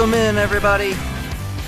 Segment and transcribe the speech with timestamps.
[0.00, 0.94] Welcome in, everybody.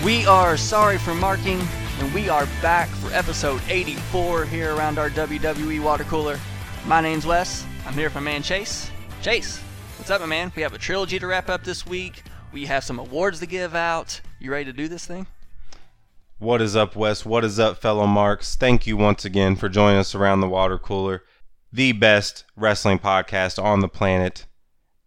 [0.02, 1.60] We are sorry for marking,
[1.98, 6.40] and we are back for episode 84 here around our WWE water cooler.
[6.86, 7.66] My name's Wes.
[7.84, 8.90] I'm here with my man Chase.
[9.20, 9.58] Chase,
[9.98, 10.50] what's up, my man?
[10.56, 12.22] We have a trilogy to wrap up this week.
[12.54, 14.22] We have some awards to give out.
[14.40, 15.26] You ready to do this thing?
[16.38, 17.26] What is up, Wes?
[17.26, 18.56] What is up, fellow Marks?
[18.56, 21.22] Thank you once again for joining us around the water cooler,
[21.70, 24.46] the best wrestling podcast on the planet.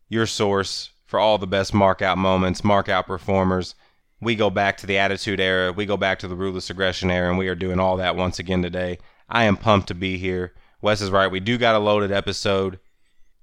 [0.09, 3.73] Your source for all the best mark out moments, mark out performers.
[4.19, 7.29] We go back to the Attitude Era, we go back to the Ruthless Aggression Era,
[7.29, 8.97] and we are doing all that once again today.
[9.29, 10.53] I am pumped to be here.
[10.81, 11.31] Wes is right.
[11.31, 12.79] We do got a loaded episode.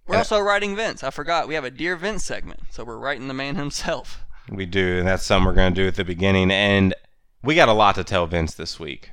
[0.06, 1.02] We're also writing Vince.
[1.02, 1.48] I forgot.
[1.48, 4.22] We have a Dear Vince segment, so we're writing the man himself.
[4.50, 6.50] We do, and that's something we're going to do at the beginning.
[6.50, 6.94] And
[7.42, 9.12] we got a lot to tell Vince this week.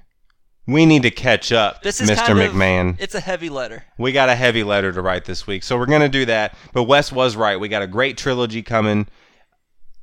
[0.70, 2.28] We need to catch up, This is Mr.
[2.28, 2.96] kind of- McMahon.
[3.00, 3.86] It's a heavy letter.
[3.98, 6.56] We got a heavy letter to write this week, so we're gonna do that.
[6.74, 7.60] But Wes was right.
[7.60, 9.08] We got a great trilogy coming.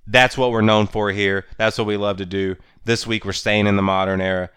[0.08, 1.46] That's what we're known for here.
[1.56, 2.56] That's what we love to do.
[2.84, 4.50] This week we're staying in the modern era.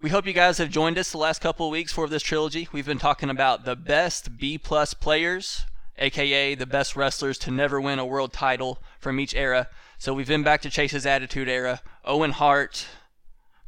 [0.00, 2.68] We hope you guys have joined us the last couple of weeks for this trilogy.
[2.70, 5.64] We've been talking about the best B plus players,
[5.98, 9.68] aka the best wrestlers to never win a world title from each era.
[9.98, 12.86] So we've been back to Chase's Attitude Era, Owen Hart,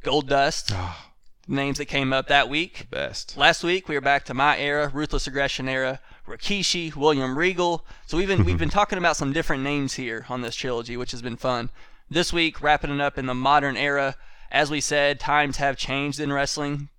[0.05, 1.08] Goldust, ah.
[1.49, 2.87] Names that came up that week.
[2.89, 3.35] Best.
[3.35, 7.85] Last week we were back to my era, Ruthless Aggression era, Rikishi, William Regal.
[8.05, 11.11] So we've been we've been talking about some different names here on this trilogy, which
[11.11, 11.69] has been fun.
[12.09, 14.15] This week wrapping it up in the modern era.
[14.51, 16.89] As we said, times have changed in wrestling.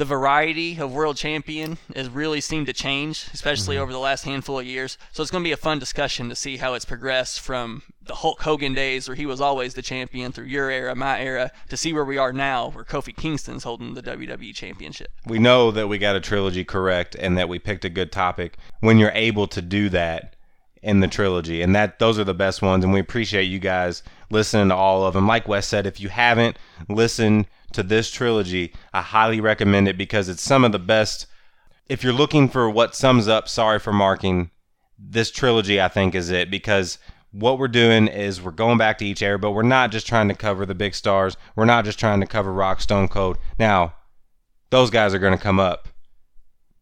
[0.00, 3.82] The variety of world champion has really seemed to change, especially mm-hmm.
[3.82, 4.96] over the last handful of years.
[5.12, 8.14] So it's going to be a fun discussion to see how it's progressed from the
[8.14, 11.76] Hulk Hogan days, where he was always the champion, through your era, my era, to
[11.76, 15.10] see where we are now, where Kofi Kingston's holding the WWE Championship.
[15.26, 18.56] We know that we got a trilogy correct and that we picked a good topic
[18.80, 20.34] when you're able to do that
[20.82, 21.60] in the trilogy.
[21.60, 25.04] And that those are the best ones and we appreciate you guys listening to all
[25.04, 25.26] of them.
[25.26, 26.56] Like Wes said, if you haven't
[26.88, 31.26] listened to this trilogy, I highly recommend it because it's some of the best.
[31.88, 34.50] If you're looking for what sums up sorry for marking
[35.00, 36.50] this trilogy i think is it.
[36.50, 36.98] Because
[37.32, 40.28] what we're doing is we're going back to each era but we're not just trying
[40.28, 41.36] to cover the big stars.
[41.56, 43.38] We're not just trying to cover rock stone cold.
[43.58, 43.94] Now
[44.70, 45.88] those guys are going to come up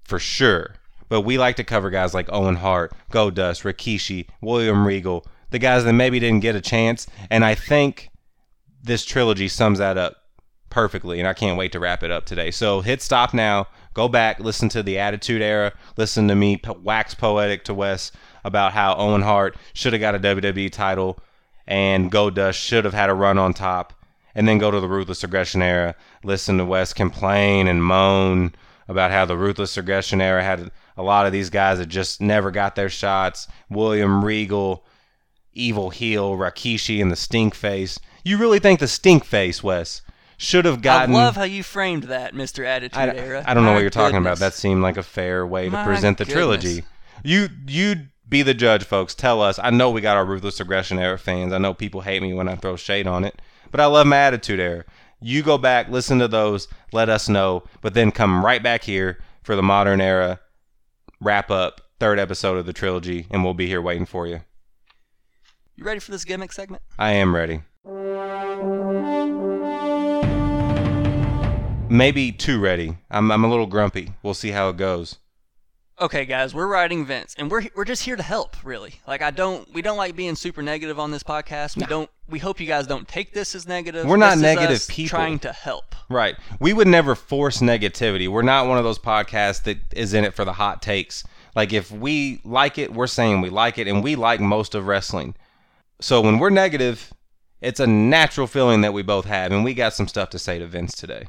[0.05, 0.75] for sure.
[1.09, 5.85] But we like to cover guys like owen hart goldust rikishi william regal the guys
[5.85, 7.07] that maybe didn't get a chance.
[7.31, 8.11] And i think
[8.83, 10.17] this trilogy sums that up
[10.79, 12.53] perfectly, and I can't wait to wrap it up today.
[12.53, 13.67] So hit stop now.
[13.95, 18.13] Go back, listen to the Attitude Era, listen to me wax poetic to Wes
[18.45, 21.19] about how Owen Hart should have got a WWE title,
[21.67, 23.93] and Goldust should have had a run on top,
[24.37, 25.97] and then go to the Ruthless Aggression Era.
[26.23, 28.55] Listen to Wes complain and moan
[28.87, 32.53] about how the Ruthless Aggression Era had a lot of these guys that just never
[32.53, 33.49] got their shots.
[33.69, 34.85] William Regal,
[35.55, 37.99] Evil Heel, Rikishi, and the Stink Face.
[38.23, 40.03] You really think the Stink Face, Wes,
[40.39, 41.15] should have gotten?
[41.15, 42.65] I love how you framed that, Mr.
[42.65, 43.45] Attitude I, Era.
[43.47, 44.39] I don't know My what you're talking about.
[44.39, 46.35] That seemed like a fair way to My present the goodness.
[46.35, 46.85] trilogy.
[47.25, 47.97] You you
[48.29, 49.15] be the judge, folks.
[49.15, 49.59] Tell us.
[49.59, 51.53] I know we got our ruthless aggression era fans.
[51.53, 54.17] I know people hate me when I throw shade on it, but I love my
[54.17, 54.85] attitude era.
[55.21, 59.19] You go back, listen to those, let us know, but then come right back here
[59.43, 60.39] for the modern era
[61.21, 64.43] wrap up, third episode of the trilogy, and we'll be here waiting for you.
[65.75, 66.83] You ready for this gimmick segment?
[66.99, 67.63] I am ready.
[71.89, 72.99] Maybe too ready.
[73.11, 74.13] I'm, I'm a little grumpy.
[74.23, 75.19] We'll see how it goes.
[76.01, 79.01] Okay, guys, we're riding Vince, and we're we're just here to help, really.
[79.09, 81.77] Like I don't, we don't like being super negative on this podcast.
[81.77, 82.09] We don't.
[82.29, 84.07] We hope you guys don't take this as negative.
[84.07, 85.09] We're not This is negative us people.
[85.09, 85.97] Trying to help.
[86.09, 86.37] Right.
[86.61, 88.29] We would never force negativity.
[88.29, 91.25] We're not one of those podcasts that is in it for the hot takes.
[91.57, 94.87] Like if we like it, we're saying we like it and we like most of
[94.87, 95.35] wrestling.
[96.01, 97.13] So when we're negative,
[97.61, 100.59] it's a natural feeling that we both have and we got some stuff to say
[100.61, 101.25] to Vince today.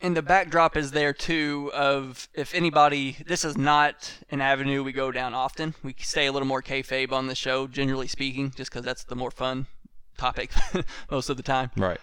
[0.00, 4.92] And the backdrop is there too of if anybody, this is not an avenue we
[4.92, 5.74] go down often.
[5.82, 9.16] We stay a little more kayfabe on the show, generally speaking, just because that's the
[9.16, 9.66] more fun
[10.16, 10.52] topic
[11.10, 11.70] most of the time.
[11.76, 12.00] Right.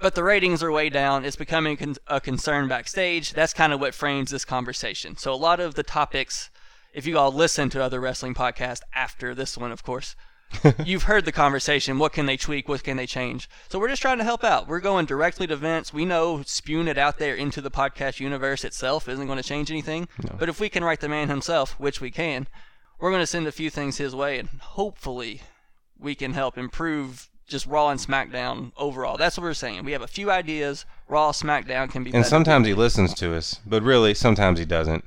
[0.00, 1.24] But the ratings are way down.
[1.24, 3.34] It's becoming a concern backstage.
[3.34, 5.16] That's kind of what frames this conversation.
[5.16, 6.50] So a lot of the topics,
[6.92, 10.16] if you all listen to other wrestling podcasts after this one, of course,
[10.84, 11.98] you've heard the conversation.
[11.98, 12.68] What can they tweak?
[12.68, 13.48] What can they change?
[13.68, 14.68] So we're just trying to help out.
[14.68, 15.92] We're going directly to Vince.
[15.92, 19.70] We know spewing it out there into the podcast universe itself isn't going to change
[19.70, 20.08] anything.
[20.38, 22.46] But if we can write the man himself, which we can,
[22.98, 25.42] we're going to send a few things his way, and hopefully
[25.98, 29.16] we can help improve just Raw and SmackDown overall.
[29.16, 29.84] That's what we're saying.
[29.84, 30.84] We have a few ideas.
[31.08, 32.10] Raw, SmackDown can be.
[32.10, 32.28] And better.
[32.28, 35.04] sometimes he listens to us, but really sometimes he doesn't.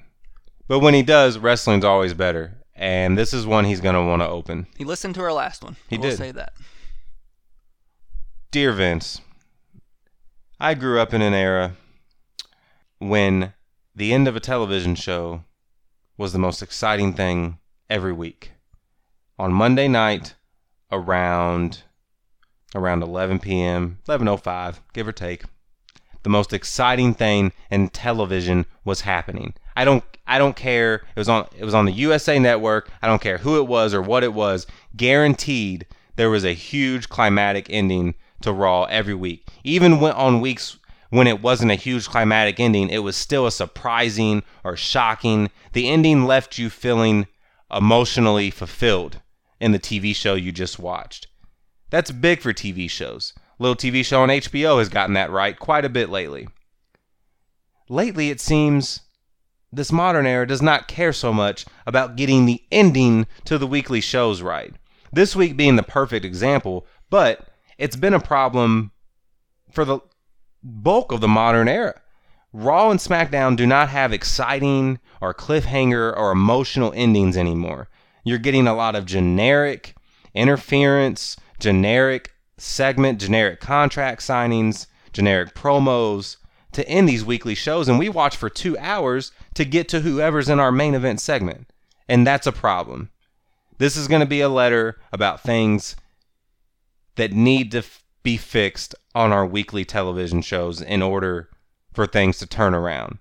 [0.68, 2.58] But when he does, wrestling's always better.
[2.76, 4.68] And this is one he's going to want to open.
[4.78, 5.78] He listened to our last one.
[5.88, 6.18] He we'll did.
[6.18, 6.54] say that.
[8.52, 9.22] Dear Vince,
[10.60, 11.76] I grew up in an era
[13.00, 13.54] when
[13.96, 15.44] the end of a television show
[16.18, 18.52] was the most exciting thing every week.
[19.38, 20.36] On Monday night
[20.92, 21.84] around
[22.74, 25.44] around 11 p.m., 11:05, give or take,
[26.24, 29.54] the most exciting thing in television was happening.
[29.76, 30.96] I don't I don't care.
[31.16, 32.90] It was on it was on the USA network.
[33.02, 34.66] I don't care who it was or what it was.
[34.96, 35.86] Guaranteed
[36.16, 39.48] there was a huge climatic ending to Raw every week.
[39.64, 40.78] Even when on weeks
[41.10, 45.50] when it wasn't a huge climatic ending, it was still a surprising or shocking.
[45.74, 47.28] The ending left you feeling
[47.72, 49.22] emotionally fulfilled
[49.60, 51.28] in the TV show you just watched.
[51.90, 53.34] That's big for TV shows.
[53.60, 56.48] Little TV show on HBO has gotten that right quite a bit lately.
[57.88, 59.02] Lately, it seems
[59.76, 64.02] this modern era does not care so much about getting the ending to the weekly
[64.02, 64.74] shows right.
[65.12, 68.92] This week being the perfect example, but it's been a problem
[69.72, 70.00] for the
[70.64, 72.02] bulk of the modern era.
[72.54, 77.90] Raw and SmackDown do not have exciting or cliffhanger or emotional endings anymore.
[78.24, 79.96] You're getting a lot of generic
[80.34, 86.38] interference, generic segment, generic contract signings, generic promos
[86.72, 87.88] to end these weekly shows.
[87.88, 91.72] And we watch for two hours to get to whoever's in our main event segment.
[92.08, 93.10] And that's a problem.
[93.78, 95.96] This is going to be a letter about things
[97.16, 101.50] that need to f- be fixed on our weekly television shows in order
[101.94, 103.18] for things to turn around.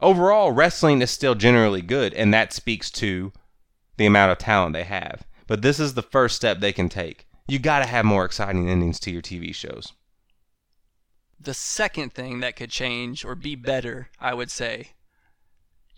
[0.00, 3.32] Overall, wrestling is still generally good, and that speaks to
[3.96, 5.26] the amount of talent they have.
[5.46, 7.26] But this is the first step they can take.
[7.48, 9.94] You got to have more exciting endings to your TV shows.
[11.40, 14.90] The second thing that could change or be better, I would say,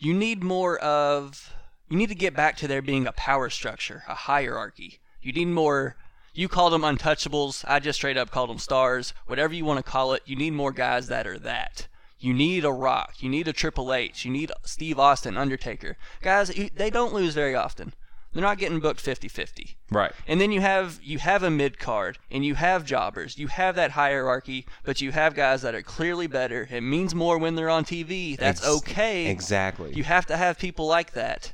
[0.00, 1.54] you need more of
[1.88, 4.98] you need to get back to there being a power structure, a hierarchy.
[5.22, 5.96] You need more
[6.32, 9.90] you called them untouchables, I just straight up called them stars, whatever you want to
[9.90, 10.22] call it.
[10.24, 11.88] You need more guys that are that.
[12.18, 15.96] You need a Rock, you need a Triple H, you need Steve Austin, Undertaker.
[16.22, 17.94] Guys, they don't lose very often.
[18.32, 19.74] They're not getting booked 50-50.
[19.90, 20.12] Right.
[20.28, 23.36] And then you have you have a mid card and you have jobbers.
[23.38, 26.68] You have that hierarchy, but you have guys that are clearly better.
[26.70, 28.36] It means more when they're on TV.
[28.36, 29.26] That's Ex- okay.
[29.26, 29.92] Exactly.
[29.94, 31.52] You have to have people like that.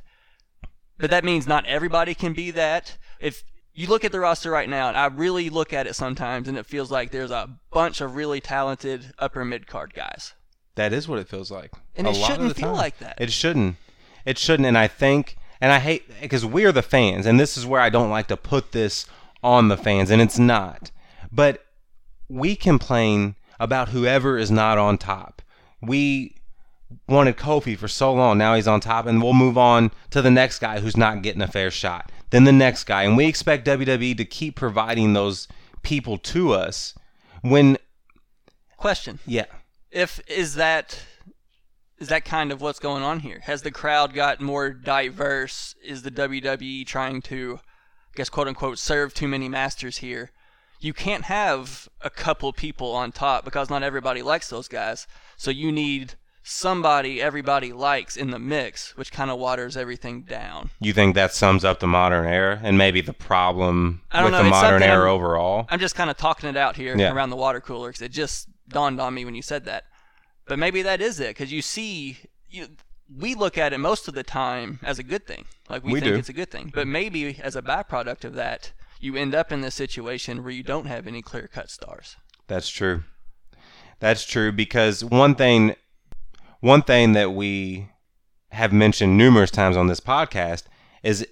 [0.99, 2.97] But that means not everybody can be that.
[3.19, 3.43] If
[3.73, 6.57] you look at the roster right now, and I really look at it sometimes, and
[6.57, 10.33] it feels like there's a bunch of really talented upper mid card guys.
[10.75, 11.71] That is what it feels like.
[11.95, 12.77] And A it lot of shouldn't feel time.
[12.77, 13.17] like that.
[13.19, 13.77] It shouldn't.
[14.25, 14.67] It shouldn't.
[14.67, 17.89] And I think, and I hate, because we're the fans, and this is where I
[17.89, 19.05] don't like to put this
[19.43, 20.91] on the fans, and it's not.
[21.31, 21.65] But
[22.29, 25.41] we complain about whoever is not on top.
[25.81, 26.35] We
[27.07, 28.37] wanted Kofi for so long.
[28.37, 31.41] Now he's on top, and we'll move on to the next guy who's not getting
[31.41, 32.11] a fair shot.
[32.29, 35.47] Then the next guy, and we expect WWE to keep providing those
[35.81, 36.93] people to us.
[37.41, 37.77] When,
[38.77, 39.45] Question: yeah,
[39.91, 41.03] If is that
[41.99, 43.39] is that kind of what's going on here?
[43.45, 45.75] Has the crowd got more diverse?
[45.83, 50.31] Is the WWE trying to, I guess, quote unquote, serve too many masters here?
[50.79, 55.07] You can't have a couple people on top because not everybody likes those guys.
[55.35, 60.69] So you need somebody everybody likes in the mix, which kind of waters everything down.
[60.79, 64.49] you think that sums up the modern era and maybe the problem with know, the
[64.49, 65.65] modern era I'm- overall?
[65.69, 67.11] I'm just kind of talking it out here Yeah.
[67.11, 69.85] around the water cooler because it just dawned on me when you said that.
[70.47, 72.17] But maybe that is it because you see,
[72.49, 72.67] you,
[73.15, 75.45] we look at it most of the time as a good thing.
[75.69, 76.19] Like we, We think do.
[76.19, 76.71] it's a good thing.
[76.73, 80.63] But maybe as a byproduct of that, you end up in this situation where you
[80.63, 82.15] don't have any clear cut stars.
[82.47, 83.03] That's true.
[83.99, 85.75] That's true because one thing
[86.59, 87.89] one thing that we
[88.51, 90.63] have mentioned numerous times on this podcast
[91.03, 91.27] is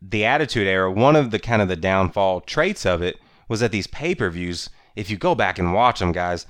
[0.00, 0.90] the attitude era.
[0.90, 5.10] One of the kind of the downfall traits of it was that these pay-per-views, if
[5.10, 6.46] you go back and watch them guys,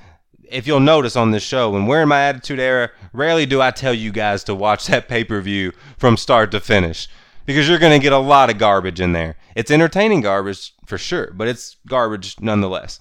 [0.50, 3.70] if you'll notice on this show, when we're in my attitude era, rarely do I
[3.70, 7.08] tell you guys to watch that pay-per-view from start to finish
[7.44, 9.36] because you're going to get a lot of garbage in there.
[9.54, 13.00] It's entertaining garbage for sure, but it's garbage nonetheless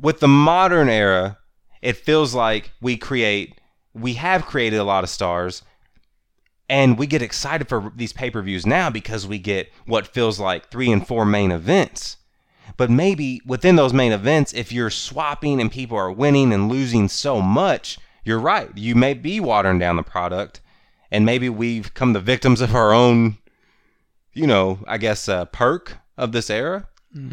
[0.00, 1.38] with the modern era,
[1.82, 3.60] it feels like we create,
[3.92, 5.62] we have created a lot of stars,
[6.68, 10.40] and we get excited for these pay per views now because we get what feels
[10.40, 12.16] like three and four main events.
[12.76, 17.08] But maybe within those main events, if you're swapping and people are winning and losing
[17.08, 18.70] so much, you're right.
[18.76, 20.60] You may be watering down the product,
[21.10, 23.38] and maybe we've come the victims of our own,
[24.32, 26.88] you know, I guess, uh, perk of this era.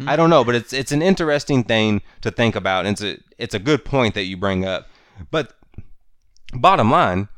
[0.08, 2.86] I don't know, but it's it's an interesting thing to think about.
[2.86, 4.88] And it's a it's a good point that you bring up.
[5.30, 5.54] But
[6.52, 7.28] bottom line,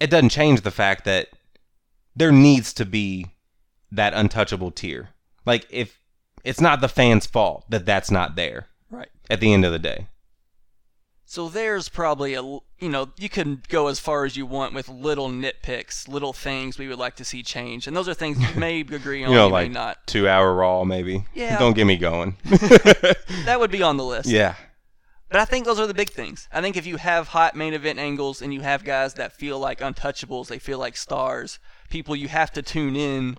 [0.00, 1.28] it doesn't change the fact that
[2.16, 3.26] there needs to be
[3.92, 5.10] that untouchable tier.
[5.46, 6.00] Like if
[6.48, 9.08] it's not the fans' fault that that's not there Right.
[9.30, 10.06] at the end of the day.
[11.24, 14.88] So there's probably a you know you can go as far as you want with
[14.88, 18.58] little nitpicks, little things we would like to see change, and those are things you
[18.58, 19.98] may agree on, You know, you may like not.
[20.06, 21.26] two hour raw maybe.
[21.34, 21.58] Yeah.
[21.58, 22.36] Don't get me going.
[23.44, 24.28] That would be on the list.
[24.28, 24.54] yeah.
[25.30, 26.48] But I think those are the big things.
[26.50, 29.58] I think if you have hot main event angles and you have guys that feel
[29.58, 31.58] like untouchables, they feel like stars,
[31.90, 33.36] people you have to tune in.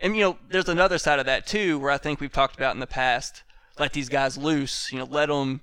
[0.00, 2.74] And you know, there's another side of that too, where I think we've talked about
[2.74, 3.42] in the past,
[3.78, 4.92] let these guys loose.
[4.92, 5.62] You know, let them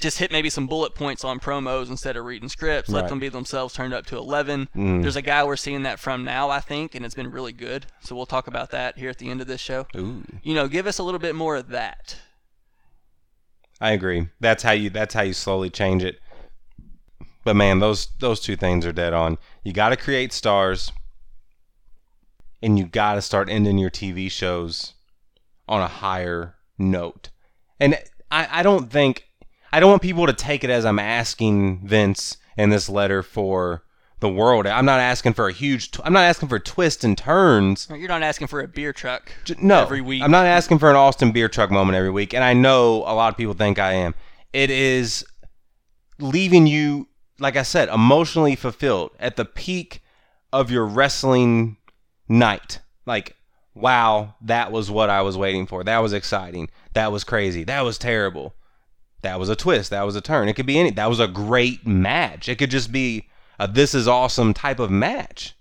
[0.00, 2.88] just hit maybe some bullet points on promos instead of reading scripts.
[2.88, 3.10] Let Right.
[3.10, 4.68] them be themselves turned up to 11.
[4.76, 5.02] Mm.
[5.02, 7.86] There's a guy we're seeing that from now, I think, and it's been really good.
[8.00, 9.86] So we'll talk about that here at the end of this show.
[9.96, 10.22] Ooh.
[10.42, 12.16] You know, give us a little bit more of that.
[13.80, 14.28] I agree.
[14.40, 16.18] That's how you that's how you slowly change it.
[17.44, 19.38] But man, those those two things are dead on.
[19.62, 20.92] You got to create stars
[22.62, 24.94] and you got to start ending your TV shows
[25.68, 27.30] on a higher note.
[27.80, 27.98] And
[28.30, 29.28] I I don't think
[29.72, 33.82] I don't want people to take it as I'm asking Vince in this letter for
[34.20, 34.66] the world.
[34.66, 37.86] I'm not asking for a huge tw- I'm not asking for twists and turns.
[37.90, 40.22] You're not asking for a beer truck J- No, every week.
[40.22, 43.14] I'm not asking for an Austin beer truck moment every week, and I know a
[43.14, 44.14] lot of people think I am.
[44.52, 45.24] It is
[46.18, 50.02] leaving you, like I said, emotionally fulfilled at the peak
[50.52, 51.76] of your wrestling
[52.28, 52.80] night.
[53.06, 53.36] Like,
[53.74, 55.84] wow, that was what I was waiting for.
[55.84, 56.68] That was exciting.
[56.94, 57.64] That was crazy.
[57.64, 58.54] That was terrible.
[59.22, 59.90] That was a twist.
[59.90, 60.48] That was a turn.
[60.48, 60.90] It could be any.
[60.90, 62.48] That was a great match.
[62.48, 65.56] It could just be a this is awesome type of match,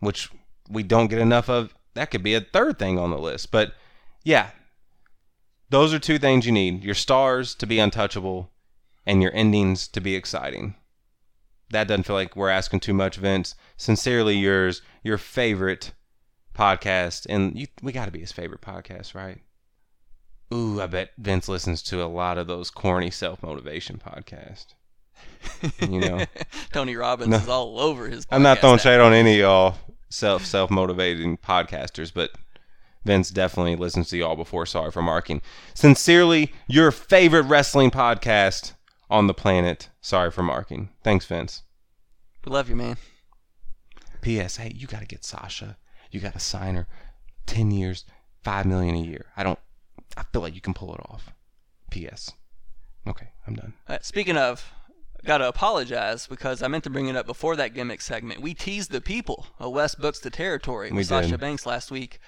[0.00, 0.30] which
[0.68, 1.74] we don't get enough of.
[1.94, 3.50] That could be a third thing on the list.
[3.50, 3.74] But
[4.24, 4.50] yeah,
[5.70, 8.50] those are two things you need your stars to be untouchable
[9.06, 10.74] and your endings to be exciting.
[11.72, 13.54] That doesn't feel like we're asking too much, Vince.
[13.76, 15.92] Sincerely yours, your favorite
[16.54, 17.26] podcast.
[17.28, 19.40] And you, we got to be his favorite podcast, right?
[20.52, 24.74] Ooh, I bet Vince listens to a lot of those corny self motivation podcasts.
[25.80, 26.24] You know,
[26.72, 27.36] Tony Robbins No.
[27.38, 28.26] is all over his.
[28.30, 29.74] I'm not throwing shade on any of y'all
[30.10, 32.32] self self motivating podcasters, but
[33.04, 35.40] Vince definitely listens to y'all before Sorry for Marking.
[35.74, 38.74] Sincerely, your favorite wrestling podcast
[39.12, 39.90] on the planet.
[40.00, 40.88] Sorry for Marking.
[41.04, 41.62] Thanks, Vince.
[42.44, 42.96] We love you, man.
[44.22, 44.56] P.S.
[44.56, 45.76] Hey, you got to get Sasha.
[46.10, 46.86] You got to sign her.
[47.46, 48.04] Ten years,
[48.42, 49.26] five million a year.
[49.36, 49.58] I don't.
[50.16, 51.30] I feel like you can pull it off.
[51.90, 52.32] P.S.
[53.06, 53.74] Okay, I'm done.
[53.88, 54.72] Uh, speaking of,
[55.24, 58.40] got to apologize because I meant to bring it up before that gimmick segment.
[58.40, 59.46] We teased the people.
[59.60, 61.36] Uh, Wes books the territory We with Sasha.
[61.36, 62.18] Banks last week,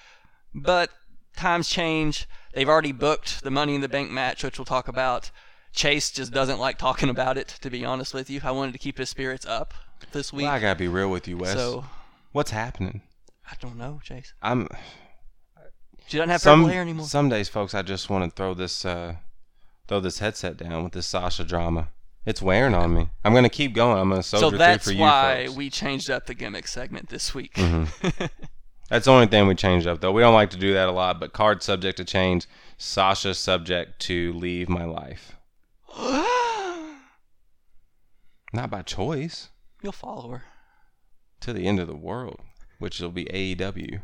[0.53, 0.89] but
[1.35, 2.27] times change.
[2.53, 5.31] They've already booked the Money in the Bank match, which we'll talk about.
[5.75, 7.49] Chase just doesn't like talking about it.
[7.61, 9.73] To be honest with you, I wanted to keep his spirits up
[10.13, 10.45] this week.
[10.45, 11.53] Well, I gotta be real with you, Wes.
[11.53, 11.85] so
[12.31, 13.01] What's happening?
[13.49, 14.33] I don't know, Chase.
[14.41, 14.67] I'm
[16.07, 17.05] She doesn't have some purple hair anymore.
[17.05, 17.73] some days, folks.
[17.75, 19.15] I just want to throw this uh,
[19.87, 21.89] throw this headset down with this Sasha drama.
[22.25, 23.09] It's wearing on me.
[23.23, 23.99] I'm gonna keep going.
[23.99, 25.57] I'm gonna soldier so through that's for you why folks.
[25.57, 27.53] we changed up the gimmick segment this week.
[27.55, 28.25] Mm-hmm.
[28.89, 30.11] That's the only thing we changed up, though.
[30.11, 32.45] We don't like to do that a lot, but card subject to change.
[32.77, 35.35] Sasha subject to leave my life.
[38.53, 39.49] Not by choice.
[39.81, 40.43] You'll follow her.
[41.41, 42.39] To the end of the world,
[42.79, 44.01] which will be AEW.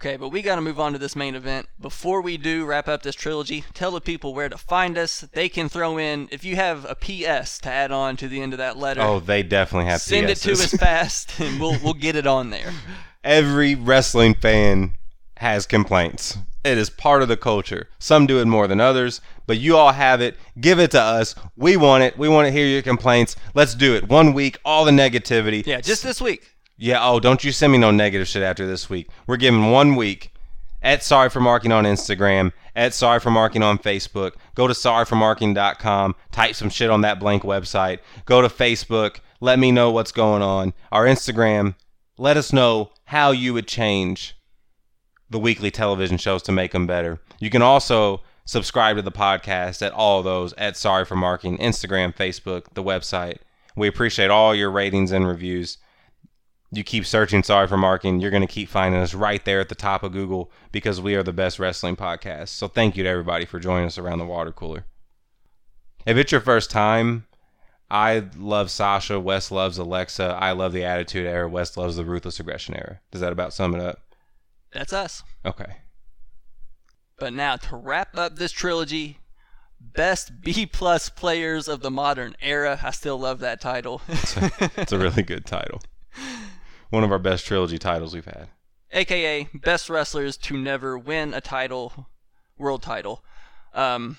[0.00, 1.68] Okay, but we got to move on to this main event.
[1.80, 5.22] Before we do wrap up this trilogy, tell the people where to find us.
[5.32, 8.52] They can throw in, if you have a PS to add on to the end
[8.52, 10.74] of that letter, Oh, they definitely have send it to PSs.
[10.74, 12.72] us fast, and we'll we'll get it on there.
[13.24, 14.96] Every wrestling fan
[15.38, 16.36] has complaints.
[16.62, 17.88] It is part of the culture.
[17.98, 20.36] Some do it more than others, but you all have it.
[20.60, 21.34] Give it to us.
[21.56, 22.18] We want it.
[22.18, 23.36] We want to hear your complaints.
[23.54, 24.08] Let's do it.
[24.08, 25.64] One week, all the negativity.
[25.66, 26.56] Yeah, just this week.
[26.76, 29.08] Yeah, oh, don't you send me no negative shit after this week.
[29.26, 30.32] We're giving one week
[30.82, 34.32] at Sorry for Marking on Instagram, at Sorry for Marking on Facebook.
[34.54, 38.00] Go to sorryformarking.com, type some shit on that blank website.
[38.26, 40.74] Go to Facebook, let me know what's going on.
[40.92, 41.74] Our Instagram,
[42.18, 44.36] let us know how you would change
[45.30, 47.20] the weekly television shows to make them better.
[47.40, 52.14] You can also subscribe to the podcast at all those at Sorry for Marking, Instagram,
[52.14, 53.38] Facebook, the website.
[53.76, 55.76] We appreciate all your ratings and reviews.
[56.70, 59.68] You keep searching sorry for marking you're going to keep finding us right there at
[59.68, 62.48] the top of google because we are the best wrestling podcast.
[62.48, 64.86] So thank you to everybody for joining us around the water cooler.
[66.06, 67.26] If it's your first time
[67.88, 72.40] i love sasha Wes loves alexa i love the attitude era Wes loves the ruthless
[72.40, 73.00] aggression era.
[73.12, 74.00] Does that about sum it up?
[74.72, 75.22] That's us.
[75.44, 75.76] okay
[77.18, 79.18] But now to wrap up this trilogy,
[79.80, 82.78] best B plus players of the modern era.
[82.82, 84.02] I still love that title.
[84.08, 85.80] it's a really good title
[86.90, 88.48] one of our best trilogy titles we've had.
[88.92, 92.06] aka best wrestlers to never win a title,
[92.56, 93.24] world title.
[93.74, 94.18] Um,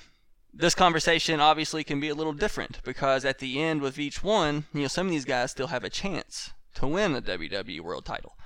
[0.54, 4.66] this conversation obviously can be a little different because at the end with each one,
[4.74, 8.06] you know, some of these guys still have a chance to win a WWE world
[8.06, 8.38] title.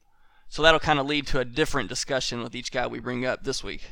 [0.47, 3.43] So that'll kind of lead to a different discussion with each guy we bring up
[3.43, 3.83] this week.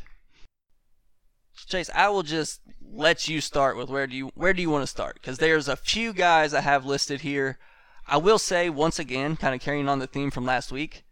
[1.68, 4.84] Chase, I will just let you start with where do you where do you want
[4.84, 5.16] to start?
[5.16, 7.58] Because there's a few guys I have listed here.
[8.08, 11.04] I will say once again, kind of carrying on the theme from last week,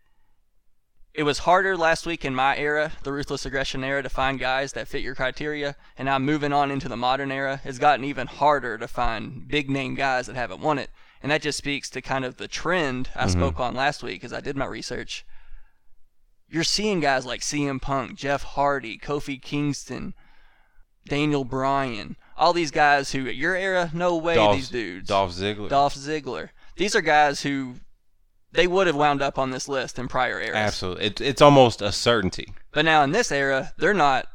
[1.18, 4.74] it was harder last week in my era, the ruthless aggression era, to find guys
[4.74, 5.76] that fit your criteria.
[5.98, 9.68] And now moving on into the modern era, it's gotten even harder to find big
[9.68, 10.92] name guys that haven't won it.
[11.24, 13.32] And that just speaks to kind of the trend I mm-hmm.
[13.32, 15.26] spoke on last week as I did my research.
[16.48, 20.14] You're seeing guys like CM Punk, Jeff Hardy, Kofi Kingston,
[21.08, 25.08] Daniel Bryan, all these guys who your era, no way Dolph, these dudes.
[25.08, 25.70] Dolph Ziggler.
[25.70, 26.50] Dolph Ziggler.
[26.76, 27.76] These are guys who
[28.52, 30.56] they would have wound up on this list in prior eras.
[30.56, 31.06] Absolutely.
[31.06, 32.54] It, it's almost a certainty.
[32.72, 34.28] But now in this era, they're not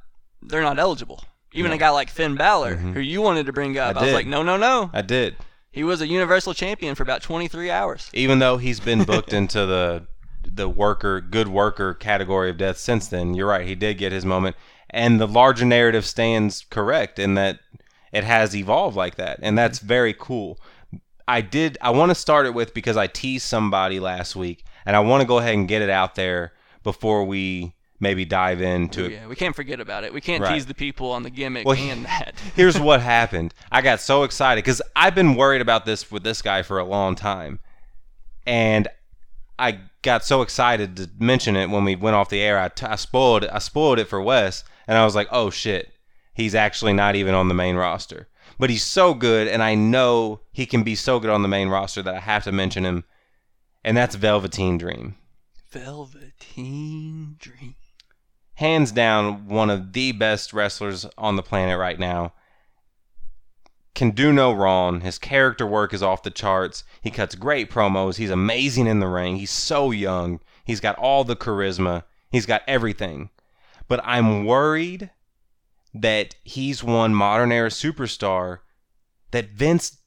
[0.43, 1.23] they're not eligible.
[1.55, 1.77] Even No.
[1.77, 2.93] a guy like Finn Balor, mm-hmm.
[2.95, 4.91] who you wanted to bring up, I I, was like, no, no, no.
[4.93, 5.37] I did.
[5.71, 8.11] He was a Universal Champion for about 23 hours.
[8.13, 10.07] Even though he's been booked into the
[10.45, 13.67] the worker, good worker category of death since then, you're right.
[13.67, 14.57] He did get his moment.
[14.93, 17.61] And the larger narrative stands correct in that
[18.13, 19.39] it has evolved like that.
[19.43, 19.89] And that's mm-hmm.
[19.89, 20.59] very cool.
[21.27, 24.97] I did I want to start it with because I teased somebody last week and
[24.97, 29.05] I want to go ahead and get it out there before we maybe dive into
[29.05, 29.13] oh, it.
[29.13, 30.13] Yeah, we can't forget about it.
[30.13, 30.55] We can't Right.
[30.55, 32.35] tease the people on the gimmick Well, and that.
[32.57, 33.55] Here's what happened.
[33.71, 36.85] I got so excited because I've been worried about this with this guy for a
[36.85, 37.61] long time,
[38.45, 38.89] and
[39.59, 42.59] I got so excited to mention it when we went off the air.
[42.59, 43.51] I, t- I spoiled it.
[43.53, 45.93] I spoiled it for Wes, and I was like, "Oh shit,
[46.35, 50.41] he's actually not even on the main roster." But he's so good, and I know
[50.53, 53.05] he can be so good on the main roster that I have to mention him,
[53.83, 55.17] and that's Velveteen Dream.
[55.71, 57.75] Velveteen Dream.
[58.55, 62.33] hands down one of the best wrestlers on the planet right now.
[63.95, 65.01] Can do no wrong.
[65.01, 66.85] His character work is off the charts.
[67.01, 68.17] He cuts great promos.
[68.17, 69.37] He's amazing in the ring.
[69.37, 70.41] He's so young.
[70.65, 72.05] He's got all the charisma.
[72.31, 73.31] He's got everything.
[73.93, 75.11] But I'm worried
[75.93, 78.61] that he's one modern era superstar
[79.33, 79.99] that Vince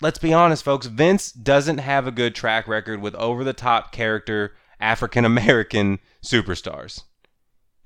[0.00, 3.90] let's be honest folks, Vince doesn't have a good track record with over the top
[3.90, 7.02] character African American superstars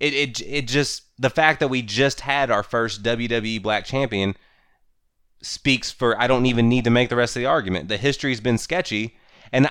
[0.00, 4.36] it, it it just the fact that we just had our first WWE Black Champion
[5.40, 7.88] speaks for I don't even need to make the rest of the argument.
[7.88, 9.16] The history's been sketchy,
[9.50, 9.70] and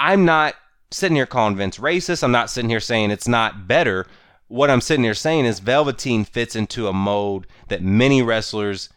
[0.00, 0.56] I'm not
[0.90, 2.24] sitting here calling Vince racist.
[2.24, 4.04] I'm not sitting here saying it's not better.
[4.48, 8.88] What I'm sitting here saying is Velveteen fits into a mold that many wrestlers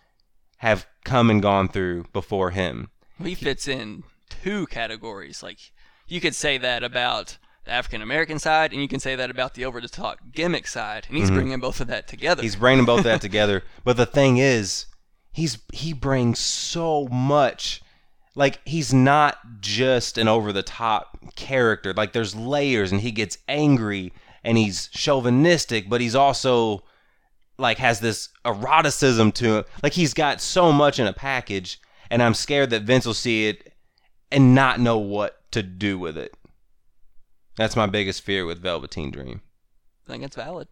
[0.58, 2.90] have come and gone through before him.
[3.24, 5.42] He fits in two categories.
[5.42, 5.58] Like
[6.08, 9.54] you could say that about the African American side, and you can say that about
[9.54, 12.40] the over the top gimmick side, and he's bringing both of that together.
[12.40, 12.46] Mm-hmm.
[12.46, 13.64] He's bringing both of that together.
[13.84, 14.86] But the thing is,
[15.32, 17.82] he's he brings so much.
[18.36, 21.94] Like he's not just an over the top character.
[21.94, 26.84] Like there's layers, and he gets angry, and he's chauvinistic, but he's also
[27.58, 29.64] like has this eroticism to him.
[29.84, 33.48] Like he's got so much in a package, and I'm scared that Vince will see
[33.48, 33.74] it
[34.32, 36.34] and not know what to do with it.
[37.58, 39.42] That's my biggest fear with Velveteen Dream.
[40.08, 40.68] I think it's valid.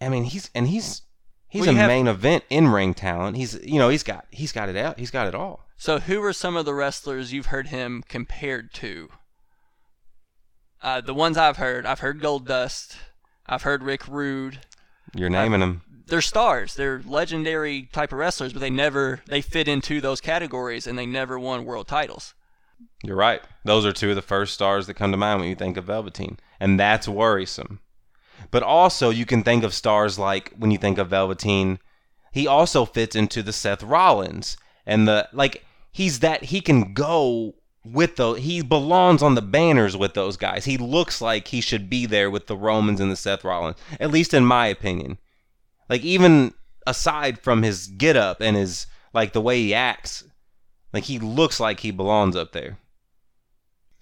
[0.00, 1.02] I mean, he's and he's
[1.48, 3.36] he's Well, a have- main event in ring talent.
[3.36, 4.98] He's you know he's got he's got it out.
[4.98, 5.64] He's got it all.
[5.80, 9.08] So, who are some of the wrestlers you've heard him compared to?
[10.80, 12.96] Uh, the ones I've heard, I've heard Goldust,
[13.46, 14.60] I've heard Rick Rude.
[15.14, 15.82] You're naming them.
[16.06, 16.74] They're stars.
[16.74, 21.06] They're legendary type of wrestlers, but they never they fit into those categories, and they
[21.06, 22.34] never won world titles.
[23.02, 23.42] You're right.
[23.64, 25.84] Those are two of the first stars that come to mind when you think of
[25.84, 27.80] Velveteen, and that's worrisome.
[28.50, 31.80] But also, you can think of stars like when you think of Velveteen,
[32.32, 35.64] he also fits into the Seth Rollins and the like.
[35.90, 37.54] He's that he can go
[37.92, 38.38] with those.
[38.38, 40.64] He belongs on the banners with those guys.
[40.64, 44.10] He looks like he should be there with the Romans and the Seth Rollins, at
[44.10, 45.18] least in my opinion.
[45.88, 46.54] Like even
[46.86, 50.24] aside from his get up and his like the way he acts,
[50.92, 52.78] like he looks like he belongs up there.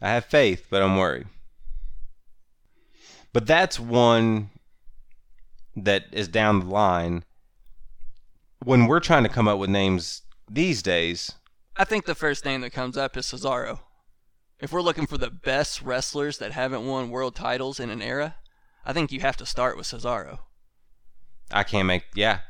[0.01, 1.27] I have faith, but I'm worried.
[3.33, 4.51] But that's one
[5.75, 7.25] that is down the line.
[8.65, 11.33] When we're trying to come up with names these days,
[11.79, 13.81] I think the first name that comes up is Cesaro.
[14.59, 18.37] If we're looking for the best wrestlers that haven't won world titles in an era,
[18.85, 20.39] I think you have to start with Cesaro.
[21.51, 22.41] I can't make yeah.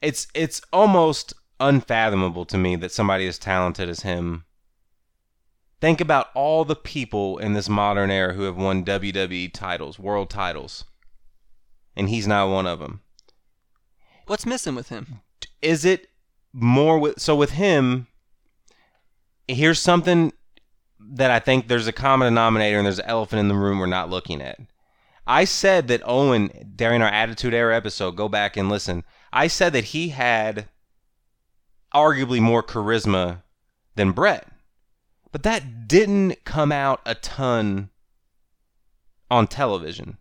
[0.00, 4.44] It's it's almost unfathomable to me that somebody as talented as him
[5.80, 10.28] Think about all the people in this modern era who have won WWE titles, world
[10.28, 10.84] titles,
[11.94, 13.02] and he's not one of them.
[14.26, 15.20] What's missing with him?
[15.62, 16.08] Is it
[16.52, 18.08] more with so with him?
[19.48, 20.32] Here's something
[21.00, 23.86] that I think there's a common denominator and there's an elephant in the room we're
[23.86, 24.58] not looking at.
[25.26, 29.04] I said that Owen during our Attitude Era episode, go back and listen.
[29.32, 30.68] I said that he had
[31.94, 33.42] arguably more charisma
[33.94, 34.46] than Bret,
[35.32, 37.90] But that didn't come out a ton
[39.30, 40.18] on television.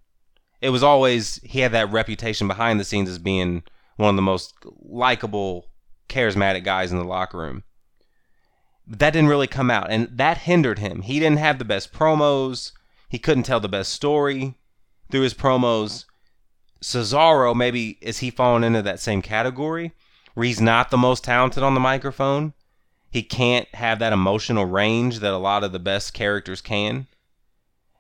[0.62, 3.64] It was always he had that reputation behind the scenes as being
[3.96, 5.68] one of the most likable,
[6.10, 7.64] charismatic guys in the locker room.
[8.88, 11.02] But that didn't really come out, and that hindered him.
[11.02, 12.72] He didn't have the best promos.
[13.10, 14.56] He couldn't tell the best story
[15.12, 16.06] through his promos.
[16.82, 19.92] Cesaro, maybe is he falling into that same category
[20.34, 22.54] where he's not the most talented on the microphone?
[23.10, 27.08] He can't have that emotional range that a lot of the best characters can.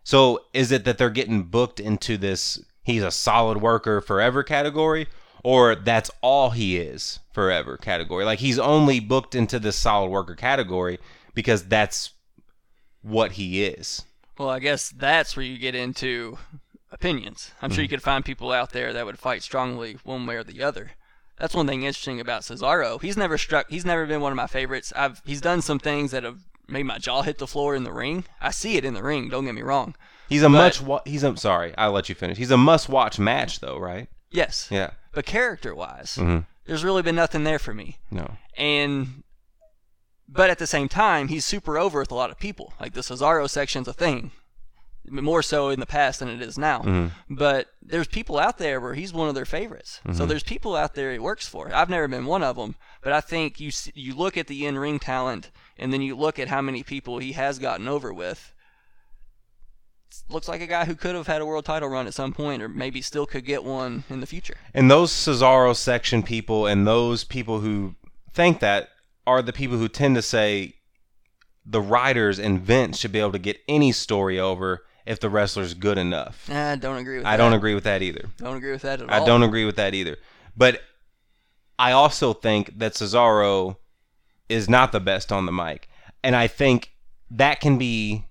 [0.04, 5.08] So is it that they're getting booked into this he's a solid worker forever category?
[5.43, 8.26] Or that's all he is forever category.
[8.26, 11.00] Like he's only booked into this solid worker category
[11.34, 12.12] because that's
[13.02, 14.04] what he is.
[14.38, 16.38] Well, I guess that's where you get into
[16.91, 17.52] opinions.
[17.62, 17.95] I'm sure you mm-hmm.
[17.95, 20.91] could find people out there that would fight strongly one way or the other.
[21.38, 23.00] That's one thing interesting about Cesaro.
[23.02, 23.69] He's never struck.
[23.69, 24.91] He's never been one of my favorites.
[24.95, 27.91] I've he's done some things that have made my jaw hit the floor in the
[27.91, 28.26] ring.
[28.41, 29.30] I see it in the ring.
[29.30, 29.95] Don't get me wrong.
[30.28, 32.38] He's a But- much wa- he's a sorry, I'll let you finish.
[32.38, 34.10] He's a must watch match though, right?
[34.32, 34.68] Yes.
[34.70, 34.92] Yeah.
[35.13, 36.46] But character wise, Mhm.
[36.66, 37.98] there's really been nothing there for me.
[38.12, 38.36] No.
[38.58, 39.24] And
[40.30, 42.74] but at the same time, he's super over with a lot of people.
[42.82, 44.32] Like the Cesaro section's a thing.
[45.10, 46.80] More so in the past than it is now.
[46.82, 47.36] Mm-hmm.
[47.36, 50.02] But there's people out there where he's one of their favorites.
[50.12, 51.74] So there's people out there he works for.
[51.74, 55.00] I've never been one of them, but I think you you look at the in-ring
[55.00, 58.54] talent and then you look at how many people he has gotten over with.
[60.30, 62.62] Looks like a guy who could have had a world title run at some point
[62.62, 64.56] or maybe still could get one in the future.
[64.74, 67.96] And those Cesaro section people and those people who
[68.32, 68.89] think that
[69.26, 70.74] are the people who tend to say
[71.65, 75.74] the writers and Vince should be able to get any story over if the wrestler's
[75.74, 76.50] good enough.
[76.50, 77.43] I don't agree with I that.
[77.43, 78.30] don't agree with that either.
[78.38, 79.26] Don't agree with that at I all.
[79.26, 80.17] don't agree with that either.
[80.56, 80.82] But
[81.80, 83.78] I also think that Cesaro
[84.50, 85.88] is not the best on the mic.
[86.24, 86.91] And I think
[87.32, 88.26] that can be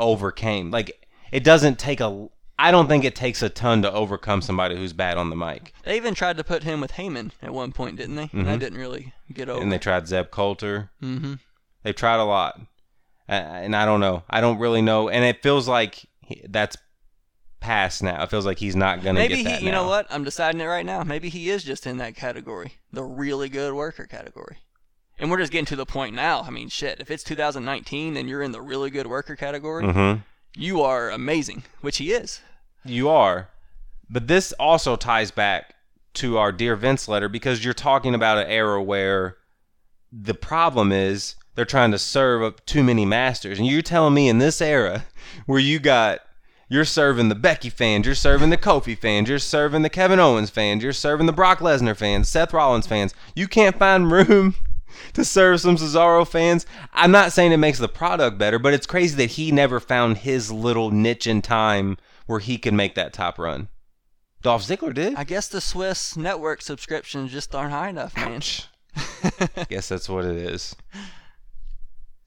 [0.00, 0.70] overcame.
[0.70, 4.76] Like it doesn't take a I don't think it takes a ton to overcome somebody
[4.76, 5.72] who's bad on the mic.
[5.84, 8.28] They even tried to put him with Heyman at one point, didn't they?
[8.34, 9.56] And that didn't really get over.
[9.56, 9.62] Mm-hmm.
[9.62, 10.90] And they tried Zeb Colter.
[11.02, 11.34] mm-hmm.
[11.82, 12.60] They've tried a lot.
[13.26, 14.24] Uh, and I don't know.
[14.28, 15.08] I don't really know.
[15.08, 16.76] And it feels like he- that's
[17.60, 18.22] past now.
[18.22, 20.06] It feels like he's not going to Maybe get that he, you know what?
[20.10, 21.02] I'm deciding it right now.
[21.02, 24.58] Maybe he is just in that category, the really good worker category.
[25.20, 26.40] And we're just getting to the point now.
[26.42, 26.98] I mean, shit.
[26.98, 30.22] If it's 2019 and you're in the really good worker category, Mhm.
[30.56, 32.40] you are amazing, which he is.
[32.84, 33.48] You are.
[34.08, 35.74] But this also ties back
[36.14, 39.36] to our Dear Vince letter because you're talking about an era where
[40.10, 43.58] the problem is they're trying to serve up too many masters.
[43.58, 45.04] And you're telling me in this era
[45.46, 46.20] where you got
[46.72, 50.50] you're serving the Becky fans, you're serving the Kofi fans, you're serving the Kevin Owens
[50.50, 53.12] fans, you're serving the Brock Lesnar fans, Seth Rollins fans.
[53.34, 54.54] You can't find room
[55.14, 56.66] to serve some Cesaro fans.
[56.92, 60.18] I'm not saying it makes the product better, but it's crazy that he never found
[60.18, 63.68] his little niche in time where he could make that top run.
[64.42, 65.14] Dolph Ziggler did.
[65.16, 68.40] I guess the Swiss network subscriptions just aren't high enough, man.
[69.68, 70.74] Guess that's what it is.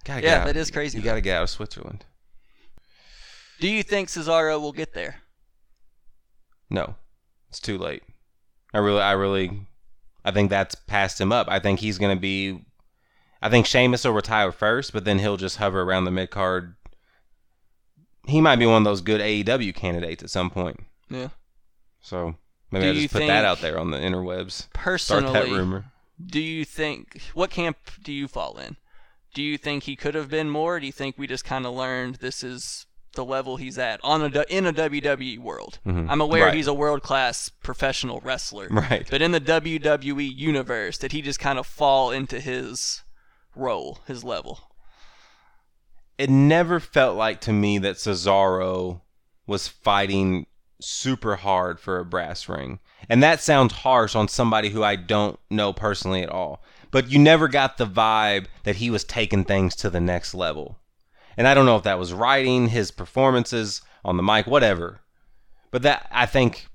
[0.05, 0.45] Gotta Yeah, get out.
[0.47, 2.05] that is crazy, You gotta get out of Switzerland.
[3.59, 5.21] Do you think Cesaro will get there?
[6.69, 6.95] No,
[7.49, 8.03] it's too late.
[8.73, 9.67] I really, I really,
[10.25, 11.47] I think that's passed him up.
[11.49, 12.65] I think he's gonna be.
[13.41, 16.75] I think Sheamus will retire first, but then he'll just hover around the mid card.
[18.25, 20.79] He might be one of those good AEW candidates at some point.
[21.09, 21.29] Yeah.
[22.01, 22.35] So
[22.71, 24.67] maybe Do I just put that out there on the interwebs.
[24.73, 25.85] Personally, Start that rumor.
[26.25, 28.77] do you think what camp do you fall in?
[29.33, 30.75] Do you think he could have been more?
[30.75, 33.99] Or do you think we just kind of learned this is the level he's at
[34.03, 35.79] on a in a WWE world?
[35.85, 36.09] Mm-hmm.
[36.09, 36.53] I'm aware Right.
[36.55, 39.07] he's a world class professional wrestler, Right.
[39.09, 43.03] But in the WWE universe, did he just kind of fall into his
[43.55, 44.59] role, his level?
[46.17, 49.01] it never felt like to me that Cesaro
[49.47, 50.45] was fighting
[50.79, 52.79] super hard for a brass ring.
[53.09, 56.61] And that sounds harsh on somebody who I don't know personally at all.
[56.91, 60.77] But you never got the vibe that he was taking things to the next level.
[61.37, 65.01] And I don't know if that was writing, his performances on the mic, whatever.
[65.71, 66.67] But that I think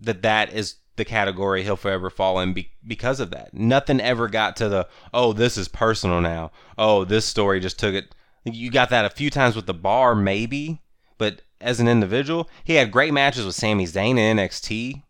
[0.00, 3.52] that that is the category he'll forever fall in be- because of that.
[3.52, 6.52] Nothing ever got to the oh this is personal now.
[6.78, 8.14] Oh this story just took it
[8.44, 10.80] You got that a few times with the bar, maybe,
[11.18, 15.02] but as an individual, he had great matches with Sami Zayn in NXT.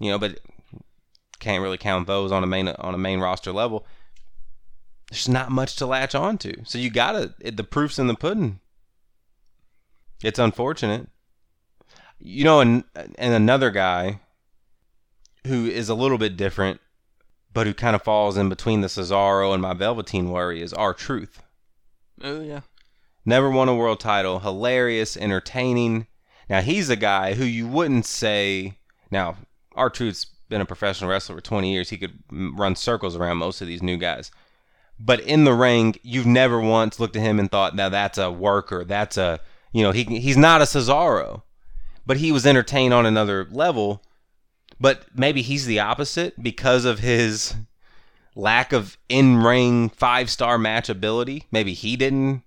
[0.00, 0.40] You know, but
[1.38, 3.86] can't really count those on a main on a main roster level.
[5.10, 7.34] There's not much to latch on to, so you gotta.
[7.40, 8.60] It, the proof's in the pudding.
[10.22, 11.08] It's unfortunate.
[12.18, 14.20] You know, and and another guy
[15.46, 16.80] who is a little bit different,
[17.54, 21.42] but who kind of falls in between the Cesaro and my Velveteen worry is R-Truth.
[22.22, 22.60] Oh yeah.
[23.24, 24.40] Never won a world title.
[24.40, 26.06] Hilarious, entertaining.
[26.50, 28.78] Now he's a guy who you wouldn't say.
[29.10, 29.36] Now
[29.74, 31.90] R-Truth's been a professional wrestler for 20 years.
[31.90, 34.30] He could run circles around most of these new guys.
[34.98, 38.30] But in the ring, you've never once looked at him and thought, now that's a
[38.30, 38.84] worker.
[38.84, 39.40] That's a,
[39.72, 41.42] you know, he he's not a Cesaro.
[42.04, 44.02] But he was entertained on another level.
[44.80, 47.54] But maybe he's the opposite because of his
[48.34, 51.44] lack of in ring five star match ability.
[51.50, 52.42] Maybe he didn't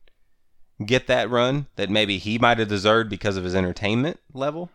[0.85, 4.69] get that run that maybe he might have deserved because of his entertainment level.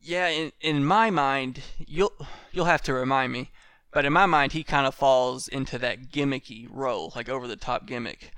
[0.00, 2.12] Yeah, in in my mind, you'll
[2.52, 3.50] you'll have to remind me,
[3.92, 7.56] but in my mind, he kind of falls into that gimmicky role, like over the
[7.56, 8.32] top gimmick.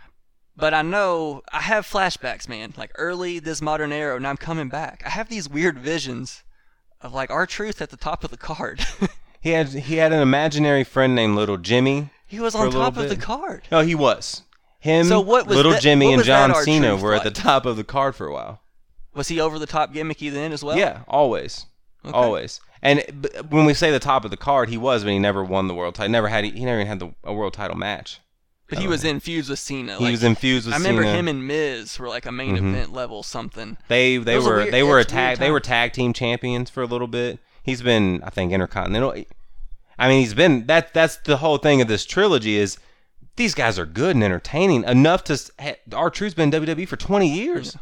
[0.56, 2.74] But I know I have flashbacks, man.
[2.76, 5.02] Like early this modern era, and I'm coming back.
[5.04, 6.42] I have these weird visions
[7.00, 8.84] of like R-Truth at the top of the card.
[9.40, 12.10] he had he had an imaginary friend named Little Jimmy.
[12.26, 13.68] He was on top of the card.
[13.70, 14.42] No, he was.
[14.80, 17.24] Him, so what was Little that, Jimmy, and John Cena were like?
[17.24, 18.62] at the top of the card for a while.
[19.14, 20.76] Was he over the top gimmicky then as well?
[20.76, 21.66] Yeah, always,
[22.04, 22.16] okay.
[22.16, 22.60] always.
[22.82, 23.00] And
[23.48, 25.74] when we say the top of the card, he was, but he never won the
[25.74, 26.10] world title.
[26.10, 28.20] Never had he never even had the, a world title match.
[28.68, 29.98] But he was infused with Cena.
[29.98, 30.86] He was infused with Cena.
[30.86, 31.18] I remember Cena.
[31.18, 32.74] him and Miz were like a main mm-hmm.
[32.74, 33.76] event level something.
[33.88, 36.86] They they were weird, they were a tag they were tag team champions for a
[36.86, 37.38] little bit.
[37.62, 39.14] He's been I think intercontinental.
[39.98, 42.78] I mean he's been that that's the whole thing of this trilogy is
[43.36, 45.38] these guys are good and entertaining enough to
[45.92, 47.74] R-Truth's been WWE for 20 years.
[47.74, 47.80] Yeah.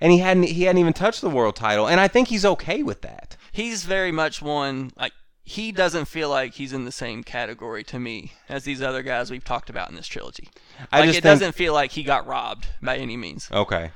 [0.00, 2.82] And he hadn't he hadn't even touched the world title and I think he's okay
[2.82, 3.36] with that.
[3.52, 7.98] He's very much one like he doesn't feel like he's in the same category to
[7.98, 10.50] me as these other guys we've talked about in this trilogy.
[10.92, 13.48] I like it think, doesn't feel like he got robbed by any means.
[13.50, 13.92] Okay.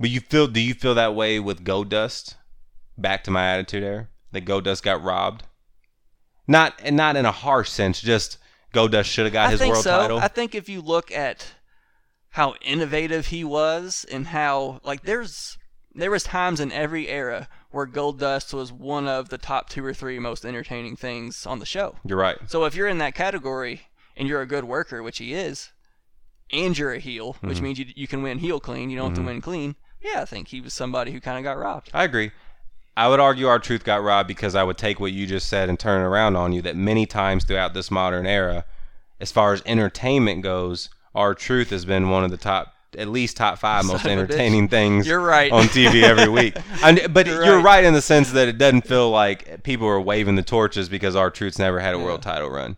[0.00, 2.36] But you feel do you feel that way with Goldust?
[2.96, 4.08] Back to my attitude there.
[4.32, 5.44] That Goldust got robbed?
[6.48, 8.38] Not and not in a harsh sense, just
[8.72, 9.90] Goldust should have got I his world so.
[9.90, 10.18] title.
[10.18, 11.46] I think if you look at
[12.30, 15.58] how innovative he was and how like there's
[15.94, 19.92] there was times in every era where Goldust was one of the top two or
[19.94, 21.96] three most entertaining things on the show.
[22.04, 22.38] You're right.
[22.46, 23.82] So if you're in that category
[24.16, 25.70] and you're a good worker, which he is,
[26.52, 27.64] and you're a heel, which Mm-hmm.
[27.64, 29.74] means you, you can win heel clean, you don't have to win clean.
[30.00, 31.90] Yeah, I think he was somebody who kind of got robbed.
[31.94, 32.32] I agree.
[32.96, 35.78] I would argue R-Truth got robbed because I would take what you just said and
[35.80, 38.66] turn it around on you that many times throughout this modern era,
[39.18, 43.58] as far as entertainment goes, R-Truth has been one of the top at least top
[43.58, 45.50] five most Son entertaining things You're right.
[45.50, 46.56] on TV every week.
[46.84, 47.64] And, but You're you're, right.
[47.64, 47.84] right.
[47.84, 51.58] in the sense that it doesn't feel like people are waving the torches because R-Truth's
[51.58, 52.76] never had a world title run.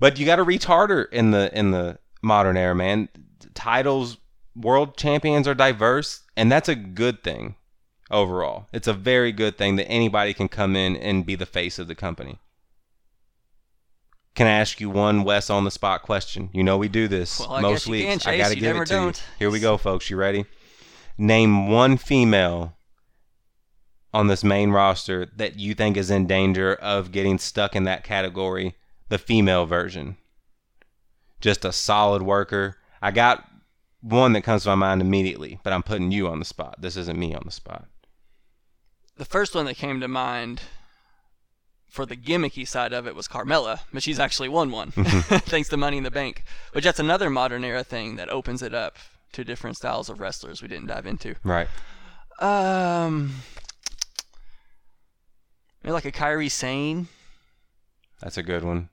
[0.00, 3.08] But you got to reach harder in the in the modern era, man.
[3.54, 4.16] Titles,
[4.56, 7.54] world champions are diverse, and that's a good thing
[8.10, 8.66] overall.
[8.72, 11.86] It's a very good thing that anybody can come in and be the face of
[11.86, 12.38] the company.
[14.34, 16.50] Can I ask you one Wes on the spot question?
[16.52, 18.24] You know we do this Well, I most weeks.
[18.24, 19.16] can, I gotta You give it to don't.
[19.18, 19.24] you.
[19.38, 20.08] Here we go, folks.
[20.08, 20.44] You ready?
[21.18, 22.76] Name one female
[24.14, 28.02] on this main roster that you think is in danger of getting stuck in that
[28.04, 28.74] category,
[29.08, 30.16] the female version.
[31.40, 32.76] Just a solid worker.
[33.02, 33.44] I got
[34.00, 36.76] one that comes to my mind immediately, but I'm putting you on the spot.
[36.80, 37.86] This isn't me on the spot.
[39.16, 40.62] The first one that came to mind
[41.90, 45.76] for the gimmicky side of it was Carmella, but she's actually won one thanks to
[45.76, 48.96] Money in the Bank, which that's another modern era thing that opens it up
[49.32, 51.34] to different styles of wrestlers we didn't dive into.
[51.44, 51.68] Right.
[52.40, 53.34] Um,
[55.82, 57.08] maybe like a Kairi Sane
[58.20, 58.88] That's a good one.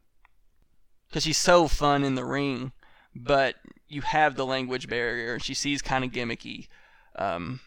[1.08, 2.72] because she's so fun in the ring,
[3.16, 3.56] but
[3.88, 6.68] you have the language barrier, and she sees kind of gimmicky.
[7.16, 7.62] Um,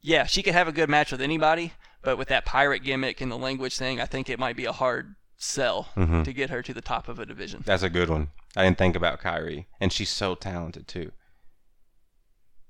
[0.00, 1.72] yeah, she could have a good match with anybody,
[2.04, 4.72] but with that pirate gimmick and the language thing, I think it might be a
[4.72, 6.24] hard sell Mhm.
[6.24, 7.62] to get her to the top of a division.
[7.66, 8.30] That's a good one.
[8.56, 11.12] I didn't think about Kairi, and she's so talented too.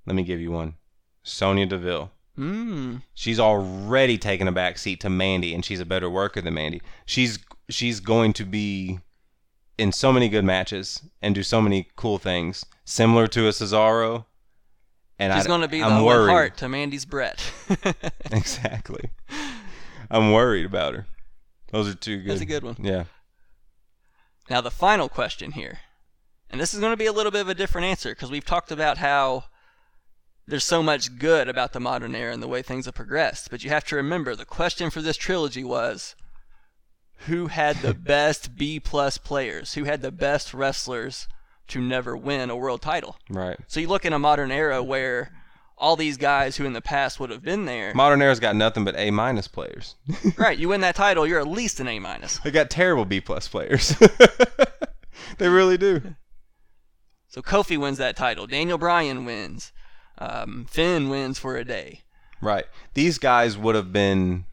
[0.07, 0.75] Let me give you one.
[1.23, 2.11] Sonya Deville.
[2.38, 3.03] Mm.
[3.14, 6.83] She's already taken a back seat to Mandy, and she's a better worker than Mandy.
[7.07, 7.38] She's
[7.70, 8.99] she's going to be
[9.79, 14.27] in so many good matches and do so many cool things, similar to a Cesaro.
[15.18, 16.31] And She's going to be the I'm Owen worried.
[16.31, 17.40] Hart to Mandy's Bret.
[18.33, 19.11] Exactly.
[20.11, 21.07] I'm worried about her.
[21.70, 22.31] Those are two good.
[22.31, 22.77] That's a good one.
[22.81, 23.05] Yeah.
[24.50, 25.79] Now the final question here,
[26.50, 28.44] And this is going to be a little bit of a different answer because we've
[28.44, 29.44] talked about how
[30.46, 33.50] there's so much good about the modern era and the way things have progressed.
[33.50, 36.14] But you have to remember the question for this trilogy was
[37.27, 41.27] who had the best B plus players, who had the best wrestlers
[41.68, 43.16] to never win a world title.
[43.31, 43.59] Right.
[43.66, 45.33] So you look in a modern era where
[45.77, 47.92] all these guys who in the past would have been there.
[47.96, 49.96] Modern era's got nothing but A minus players.
[50.37, 52.38] right, you win that title, you're at least an A minus.
[52.38, 53.94] They got terrible B plus players.
[55.38, 56.14] they really do.
[57.29, 58.46] So Kofi wins that title.
[58.46, 59.72] Daniel Bryan wins.
[60.18, 62.03] Um, Finn wins for a day.
[62.40, 62.66] Right.
[62.94, 64.44] These guys would have been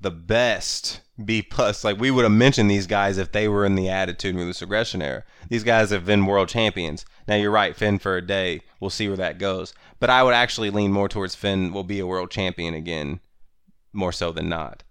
[0.00, 1.84] the best B plus.
[1.84, 5.02] Like we would have mentioned these guys if they were in the Attitude Ruthless Aggression
[5.02, 5.24] era.
[5.48, 7.04] These guys have been world champions.
[7.28, 8.62] Now you're right, Finn for a day.
[8.80, 9.74] We'll see where that goes.
[9.98, 13.20] But I would actually lean more towards Finn will be a world champion again,
[13.92, 14.82] more so than not.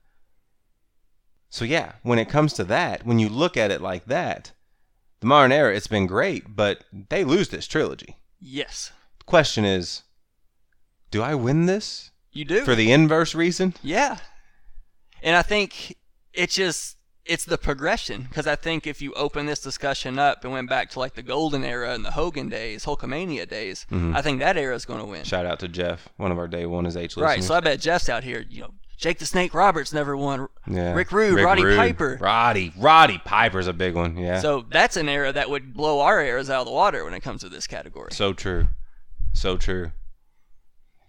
[1.49, 4.51] So yeah, when it comes to that, when you look at it like that,
[5.19, 8.17] the modern era, it's been great, but they lose this trilogy.
[8.39, 8.91] Yes.
[9.17, 10.03] The question is,
[11.11, 12.11] do I win this?
[12.31, 12.63] You do.
[12.63, 13.73] For the inverse reason?
[13.81, 14.19] Yeah.
[15.23, 15.97] And I think
[16.33, 20.51] it's just it's the progression because I think if you open this discussion up and
[20.51, 24.15] went back to like the golden era and the Hogan days, Hulkamania days, Mhm.
[24.15, 25.23] I think that era is going to win.
[25.25, 27.23] Shout out to Jeff, one of our day one is H listeners.
[27.37, 27.43] Right.
[27.43, 28.43] So I bet Jeff's out here.
[28.49, 30.47] You know, Jake the Snake Roberts never won.
[30.65, 30.93] yeah.
[30.93, 32.17] Rick Rude, Roddy Piper.
[32.19, 34.17] Roddy, Roddy Piper's a big one.
[34.17, 34.39] Yeah.
[34.39, 37.21] So that's an era that would blow our eras out of the water when it
[37.21, 38.11] comes to this category.
[38.11, 38.69] So true.
[39.33, 39.91] So true.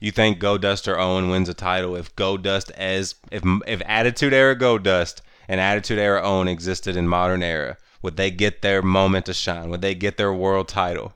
[0.00, 4.56] You think Goldust or Owen wins a title if Goldust as if if Attitude Era
[4.56, 9.34] Goldust and Attitude Era Owen existed in modern era, would they get their moment to
[9.34, 9.68] shine?
[9.68, 11.12] Would they get their world title?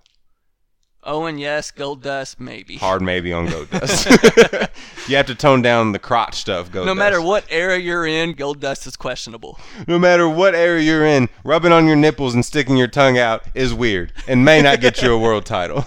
[1.07, 1.71] Owen, yes.
[1.71, 2.77] Goldust, maybe.
[2.77, 4.69] Hard maybe on Goldust.
[5.09, 6.87] you have to tone down the crotch stuff, Goldust.
[6.87, 9.59] No matter what era you're in, Goldust is questionable.
[9.87, 13.45] no matter what era you're in, rubbing on your nipples and sticking your tongue out
[13.55, 15.87] is weird and may not get you a world title.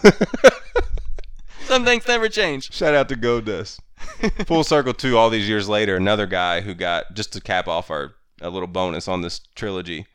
[1.67, 2.73] Some things never change.
[2.73, 3.80] Shout out to Goldust.
[4.47, 5.17] Full circle too.
[5.17, 8.67] All these years later, another guy who got just to cap off our a little
[8.67, 10.06] bonus on this trilogy.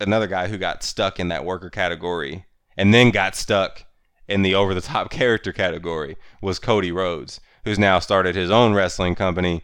[0.00, 2.44] Another guy who got stuck in that worker category
[2.76, 3.84] and then got stuck
[4.26, 8.74] in the over the top character category was Cody Rhodes, who's now started his own
[8.74, 9.62] wrestling company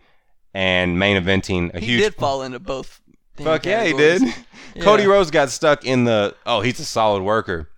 [0.55, 2.03] and main eventing a He huge.
[2.03, 3.01] did fall into both.
[3.37, 4.23] Fuck yeah, he did.
[4.73, 4.85] Yeah.
[4.85, 6.37] Cody Rhodes got stuck in the.
[6.47, 7.70] Oh, he's a solid worker.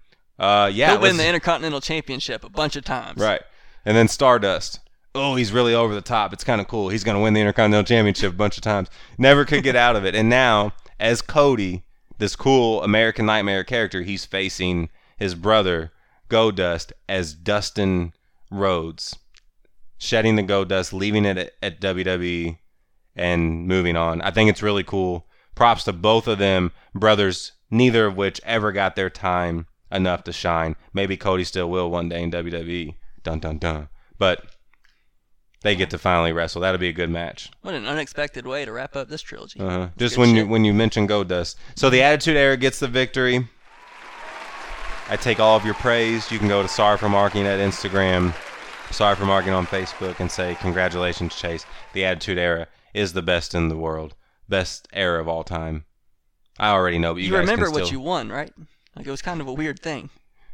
[0.42, 3.20] Uh, yeah, He'll win the Intercontinental Championship a bunch of times.
[3.20, 3.40] Right.
[3.84, 4.80] And then Stardust.
[5.14, 6.32] Oh, he's really over the top.
[6.32, 6.88] It's kind of cool.
[6.88, 8.88] He's going to win the Intercontinental Championship a bunch of times.
[9.16, 10.16] Never could get out of it.
[10.16, 11.84] And now, as Cody,
[12.18, 15.92] this cool American Nightmare character, he's facing his brother,
[16.28, 18.12] Goldust, as Dustin
[18.50, 19.16] Rhodes,
[19.96, 22.58] shedding the Goldust, leaving it at, at WWE,
[23.14, 24.20] and moving on.
[24.22, 25.24] I think it's really cool.
[25.54, 30.32] Props to both of them, brothers, neither of which ever got their time enough to
[30.32, 30.76] shine.
[30.92, 32.94] Maybe Cody still will one day in WWE.
[33.22, 33.88] Dun dun dun.
[34.18, 34.44] But
[35.62, 36.60] they get to finally wrestle.
[36.60, 37.50] That'll be a good match.
[37.62, 39.60] What an unexpected way to wrap up this trilogy.
[39.60, 39.88] Uh-huh.
[39.96, 41.56] Just Good when you when you mention Goldust.
[41.76, 43.48] So the Attitude Era gets the victory.
[45.08, 46.30] I take all of your praise.
[46.30, 48.34] You can go to Sorry for Marking at Instagram,
[48.90, 51.66] Sorry for Marking on Facebook, and say congratulations, Chase.
[51.92, 54.14] The Attitude Era is the best in the world,
[54.48, 55.84] best era of all time.
[56.58, 58.52] I already know, but you, you remember what still, you won, right?
[58.96, 60.10] Like it was kind of a weird thing.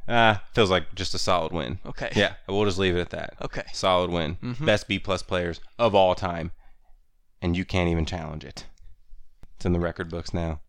[0.08, 1.80] Ah, feels like just a solid win.
[1.84, 2.10] Okay.
[2.14, 3.34] Yeah, we'll just leave it at that.
[3.42, 3.64] Okay.
[3.72, 4.36] Solid win.
[4.42, 4.64] Mhm.
[4.64, 6.52] Best B plus players of all time,
[7.42, 8.64] and you can't even challenge it.
[9.56, 10.60] It's in the record books now.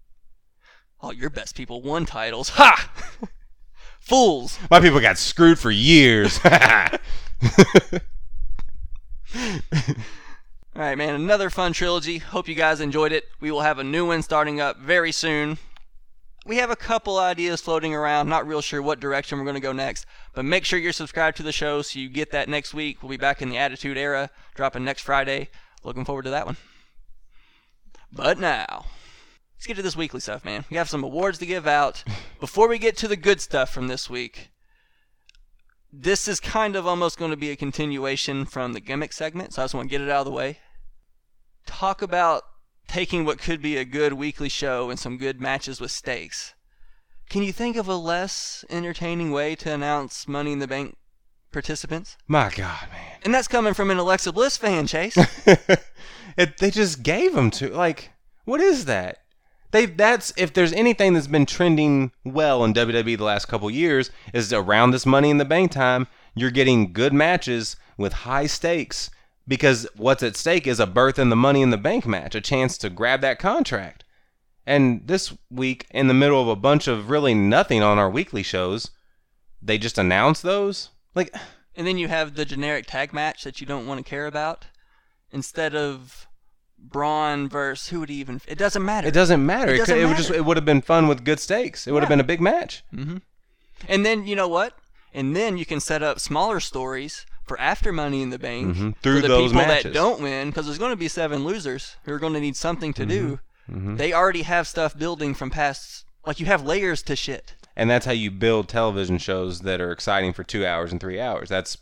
[1.00, 2.50] All your best people won titles.
[2.50, 2.92] Ha!
[4.02, 4.60] Fools.
[4.70, 6.40] My people got screwed for years.
[10.76, 11.16] All right, man.
[11.16, 12.18] Another fun trilogy.
[12.20, 13.26] Hope you guys enjoyed it.
[13.40, 15.58] We will have a new one starting up very soon.
[16.50, 18.28] We have a couple ideas floating around.
[18.28, 21.38] Not real sure what direction we're going to go next, but make sure you're subscribed
[21.38, 23.04] to the show so you get that next week.
[23.04, 25.50] We'll be back in the Attitude Era, dropping next Friday.
[25.84, 26.58] Looking forward to that one.
[28.12, 28.86] But now,
[29.56, 30.66] let's get to this weekly stuff, man.
[30.72, 32.04] We have some awards to give out.
[32.40, 34.50] Before we get to the good stuff from this week,
[35.94, 39.62] this is kind of almost going to be a continuation from the gimmick segment, so
[39.62, 40.58] I just want to get it out of the way.
[41.68, 42.42] Talk about
[42.90, 46.54] taking what could be a good weekly show and some good matches with stakes.
[47.30, 50.98] Can you think of a less entertaining way to announce Money in the Bank
[51.52, 52.18] participants?
[52.28, 53.18] My God, man.
[53.24, 55.16] And that's coming from an Alexa Bliss fan, Chase.
[56.38, 58.12] it, they just gave them to like
[58.46, 59.20] what is that?
[59.70, 64.10] They that's if there's anything that's been trending well in WWE the last couple years
[64.34, 66.08] is around this Money in the Bank time.
[66.34, 69.12] You're getting good matches with high stakes
[69.50, 72.40] because what's at stake is a berth in the Money in the Bank match, a
[72.40, 74.06] chance to grab that contract.
[74.66, 78.44] And this week, in the middle of a bunch of really nothing on our weekly
[78.44, 78.92] shows,
[79.60, 80.90] they just announced those.
[81.16, 81.36] Like,
[81.76, 84.68] And then you have the generic tag match that you don't want to care about
[85.32, 86.28] instead of
[86.78, 88.42] Braun versus who would even.
[88.48, 89.08] It doesn't matter.
[89.08, 89.72] it doesn't matter.
[89.72, 91.88] It It, doesn't it would just it would have been fun with good stakes.
[91.88, 92.84] It would have been a big match.
[92.94, 93.18] Mm-hmm.
[93.88, 94.78] And then you know what?
[95.12, 98.96] And then you can set up smaller stories for after Money in the Bank Mhm.
[99.02, 99.84] Through for the people matches.
[99.84, 102.56] that don't win, because there's going to be seven losers who are going to need
[102.56, 103.40] something to do.
[103.70, 103.98] Mm-hmm.
[103.98, 106.06] They already have stuff building from past.
[106.26, 107.56] Like you have layers to shit.
[107.76, 111.20] And that's how you build television shows that are exciting for two hours and three
[111.20, 111.50] hours.
[111.50, 111.78] That's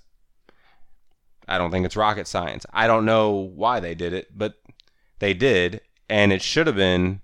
[1.47, 2.65] I don't think it's rocket science.
[2.73, 4.55] I don't know why they did it, but
[5.19, 7.21] they did, and it should have been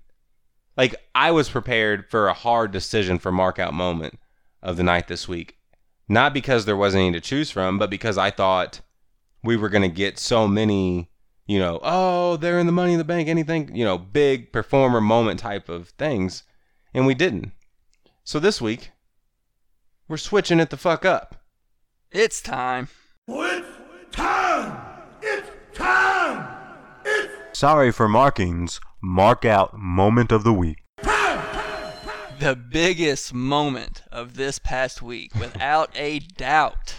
[0.76, 4.18] like I was prepared for a hard decision for mark out moment
[4.62, 5.56] of the night this week.
[6.08, 8.80] Not because there wasn't any to choose from, but because I thought
[9.42, 11.10] we were gonna get so many,
[11.46, 15.00] you know, oh, they're in the money in the bank, anything, you know, big performer
[15.00, 16.44] moment type of things.
[16.92, 17.52] And we didn't.
[18.22, 18.92] So this week,
[20.08, 21.42] we're switching it the fuck up.
[22.10, 22.88] It's time.
[23.26, 23.66] It's
[24.12, 24.80] time!
[25.22, 26.56] It's time!
[27.04, 28.80] It's Sorry for markings.
[29.02, 30.83] Mark out moment of the week.
[32.38, 36.96] The biggest moment of this past week, without a doubt.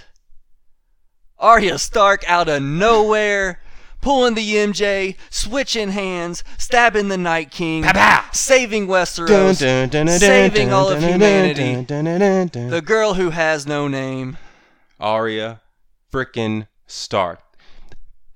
[1.38, 3.62] Arya Stark out of nowhere,
[4.02, 7.86] pulling the MJ, switching hands, stabbing the Night King,
[8.32, 9.58] saving Westeros,
[10.20, 11.84] saving all of humanity.
[11.84, 14.38] The girl who has no name.
[15.00, 15.62] Arya
[16.12, 17.42] frickin' Stark.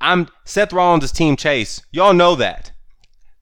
[0.01, 1.81] I'm Seth Rollins is Team Chase.
[1.91, 2.71] Y'all know that.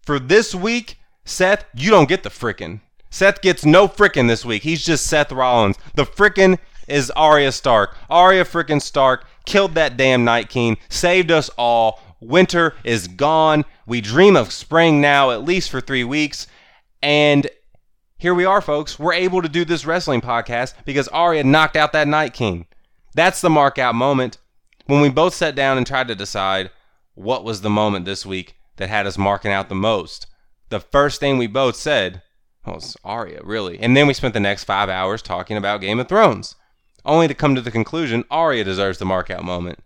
[0.04, 2.82] For this week, Seth, you don't get the frickin'.
[3.10, 4.64] Seth gets no frickin' this week.
[4.64, 5.78] He's just Seth Rollins.
[5.96, 7.96] The frickin' is Arya Stark.
[8.10, 12.02] Arya frickin' Stark killed that damn Night King, saved us all.
[12.20, 13.66] Winter is gone.
[13.86, 16.48] We dream of spring now, at least for three weeks.
[17.02, 17.48] And
[18.18, 19.00] here we are, folks.
[19.00, 22.68] We're able to do this wrestling podcast because Arya knocked out that Night King.
[23.14, 24.38] That's the mark out moment
[24.86, 26.72] when we both sat down and tried to decide
[27.14, 30.28] what was the moment this week that had us marking out the most.
[30.70, 32.22] The first thing we both said
[32.68, 33.80] Oh, was Arya, really.
[33.80, 36.56] And then we spent the next five hours talking about Game of Thrones,
[37.06, 39.80] only to come to the conclusion Arya deserves the mark out moment.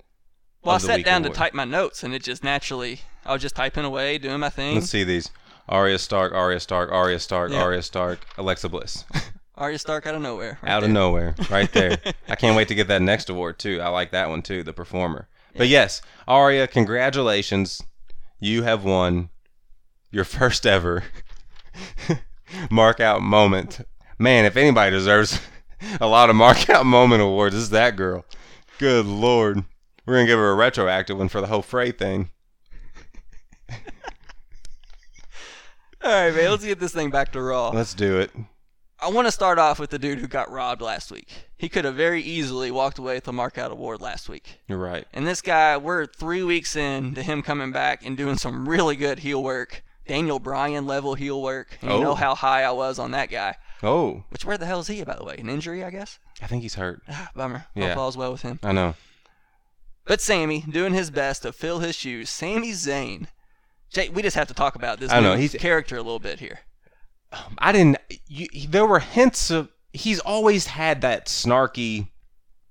[0.64, 3.56] Well, I sat down to type my notes, and it just naturally, I was just
[3.56, 4.76] typing away, doing my thing.
[4.76, 5.30] Let's see these.
[5.70, 7.62] Arya Stark, Arya Stark, Arya Stark, Yeah.
[7.64, 9.06] Arya Stark, Alexa Bliss.
[9.56, 10.58] Arya Stark out of nowhere.
[10.62, 11.98] right out of nowhere, right there.
[12.28, 13.80] I can't wait to get that next award too.
[13.82, 15.28] I like that one too, the performer.
[15.56, 17.82] But yes, Arya, congratulations.
[18.40, 19.30] You have won
[20.10, 21.04] your first ever
[22.70, 23.82] mark out moment.
[24.18, 25.40] Man, if anybody deserves
[26.00, 28.26] a lot of mark out moment awards, it's that girl.
[28.78, 29.64] Good lord.
[30.06, 32.30] We're gonna give her a retroactive one for the whole Frey thing.
[36.04, 37.70] All right, man, let's get this thing back to Raw.
[37.70, 38.32] Let's do it.
[39.04, 41.28] I want to start off with the dude who got robbed last week.
[41.58, 44.60] He could have very easily walked away with the mark out award last week.
[44.68, 45.08] You're right.
[45.12, 48.96] And this guy, we're three weeks in to him coming back and doing some really
[48.96, 49.84] good heel work.
[50.12, 51.78] Daniel Bryan level heel work.
[51.82, 52.02] And You Oh.
[52.02, 53.56] know how high I was on that guy.
[53.82, 55.36] Oh, Which where the hell is he, by the way?
[55.38, 56.20] An injury, I guess.
[56.42, 57.02] I think he's hurt.
[57.10, 57.66] Ah, bummer.
[57.76, 57.90] Yeah.
[57.90, 58.60] Hope all's well with him.
[58.62, 58.96] I know.
[60.06, 62.30] But Sami doing his best to fill his shoes.
[62.30, 63.28] Sami Zayn.
[63.90, 66.40] Jay, we just have to talk about this I know, he's- character a little bit
[66.42, 66.60] here.
[67.60, 67.98] I didn't.
[68.28, 69.70] You, there were hints of.
[69.94, 72.10] He's always had that snarky,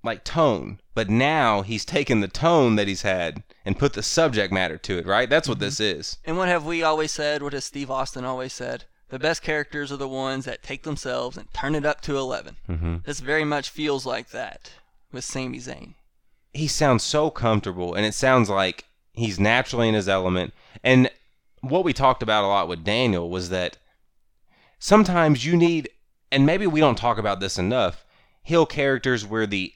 [0.04, 4.52] like tone, but now he's taken the tone that he's had and put the subject
[4.52, 5.06] matter to it.
[5.06, 5.30] Right?
[5.30, 6.18] That's what this is.
[6.24, 7.40] And what have we always said?
[7.40, 8.84] What has Steve Austin always said?
[9.10, 12.56] The best characters are the ones that take themselves and turn it up to 11.
[12.68, 12.96] Mm-hmm.
[13.04, 14.72] This very much feels like that
[15.12, 15.94] with Sami Zayn.
[16.52, 20.52] He sounds so comfortable, and it sounds like he's naturally in his element.
[20.82, 21.08] And
[21.60, 23.78] what we talked about a lot with Daniel was that
[24.80, 25.90] sometimes you need,
[26.32, 28.04] and maybe we don't talk about this enough,
[28.42, 29.72] heel characters where the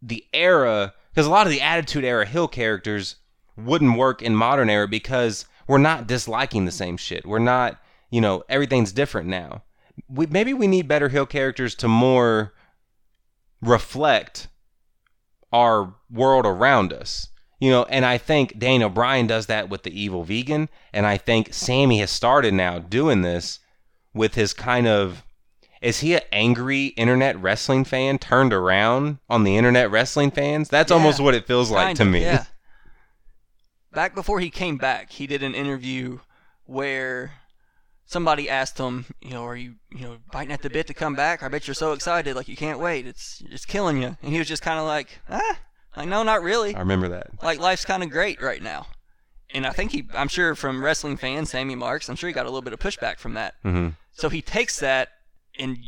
[0.00, 3.16] the era, because a lot of the Attitude Era heel characters
[3.56, 7.26] wouldn't work in modern era because we're not disliking the same shit.
[7.26, 9.64] We're not, you know, everything's different now.
[10.08, 12.54] We maybe we need better heel characters to more
[13.60, 14.46] reflect
[15.52, 17.30] our world around us.
[17.58, 21.16] You know, and I think Daniel Bryan does that with the evil vegan, and I
[21.16, 23.58] think Sami has started now doing this
[24.14, 25.24] with his kind of
[25.80, 30.68] is he an angry internet wrestling fan turned around on the internet wrestling fans?
[30.68, 32.22] That's Yeah, almost what it feels like to of, me.
[32.22, 32.44] Yeah.
[33.92, 36.18] Back before he came back, he did an interview
[36.66, 37.32] where
[38.04, 41.14] somebody asked him, you know, are you, you know, biting at the bit to come
[41.14, 41.42] back?
[41.42, 43.06] I bet you're so excited, like you can't wait.
[43.06, 44.16] It's it's killing you.
[44.22, 45.58] And he was just kind of like, ah,
[45.96, 46.74] like no, not really.
[46.74, 47.28] I remember that.
[47.42, 48.86] Like life's kind of great right now.
[49.54, 52.44] and I think he, I'm sure from wrestling fans, Sammy Marks, I'm sure he got
[52.44, 53.54] a little bit of pushback from that.
[53.64, 53.94] Mhm.
[54.12, 55.08] So he takes that
[55.58, 55.78] and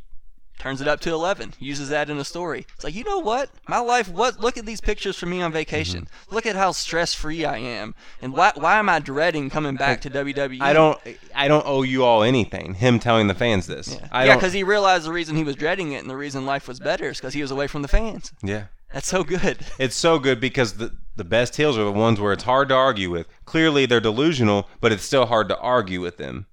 [0.59, 2.67] turns it up to 11, uses that in a story.
[2.75, 3.49] It's like, you know what?
[3.67, 4.41] My life, what?
[4.41, 6.03] Look at these pictures from me on vacation.
[6.03, 6.35] Mm-hmm.
[6.35, 10.03] Look at how stress free I am, and why, why am I dreading coming back
[10.03, 10.61] to WWE?
[10.61, 10.99] I don't
[11.35, 12.75] I don't owe you all anything.
[12.75, 13.95] Him telling the fans this.
[13.95, 16.45] Yeah, I yeah, because he realized the reason he was dreading it and the reason
[16.45, 18.33] life was better is because he was away from the fans.
[18.43, 18.65] yeah.
[18.93, 19.59] That's so good.
[19.79, 22.75] It's so good because the the best heels are the ones where it's hard to
[22.75, 23.27] argue with.
[23.45, 26.47] Clearly they're delusional, but it's still hard to argue with them.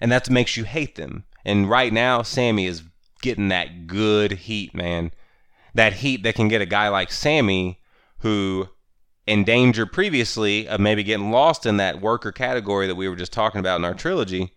[0.00, 1.24] And that makes you hate them.
[1.44, 2.82] And right now Sami is
[3.22, 5.12] getting that good heat, man.
[5.74, 7.80] That heat that can get a guy like Sami
[8.18, 8.68] who
[9.26, 13.32] in danger previously of maybe getting lost in that worker category that we were just
[13.32, 14.52] talking about in our trilogy.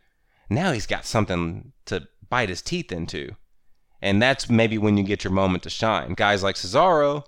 [0.49, 3.36] Now he's got something to bite his teeth into.
[4.01, 6.13] And that's maybe when you get your moment to shine.
[6.13, 7.23] Guys like Cesaro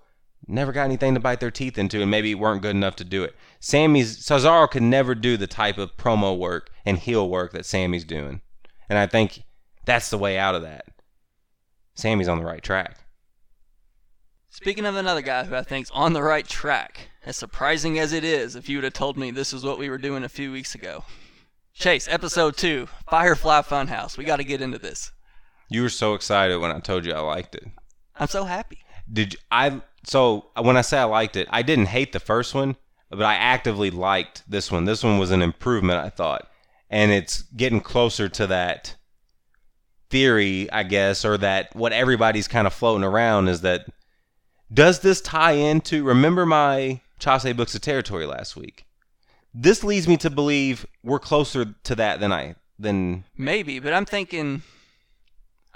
[0.48, 3.24] never got anything to bite their teeth into and maybe weren't good enough to do
[3.24, 3.36] it.
[3.60, 8.04] Sami's Cesaro could never do the type of promo work and heel work that Sami's
[8.04, 8.42] doing.
[8.90, 9.44] And I think
[9.86, 10.86] that's the way out of that.
[11.96, 12.98] Sami's on the right track.
[14.50, 18.24] Speaking of another guy who I think's on the right track, as surprising as it
[18.24, 20.52] is, if you would have told me this is what we were doing a few
[20.52, 21.04] weeks ago.
[21.74, 24.18] Chase, episode two, Firefly Funhouse.
[24.18, 25.12] We got to get into this.
[25.70, 27.68] You were so excited when I told you I liked it.
[28.16, 28.80] I'm so happy.
[29.12, 32.56] Did you, I so when I say I liked it, I didn't hate the first
[32.56, 32.78] one,
[33.10, 34.86] but I actively liked this one.
[34.86, 36.48] This one was an improvement, I thought.
[36.90, 38.96] And it's getting closer to that
[40.10, 43.88] theory, I guess, or that what everybody's kind of floating around is that
[44.74, 48.86] does this tie into remember my Chase Books of Territory last week?
[49.54, 54.06] This leads me to believe we're closer to that than I than Maybe, but I'm
[54.06, 54.64] thinking,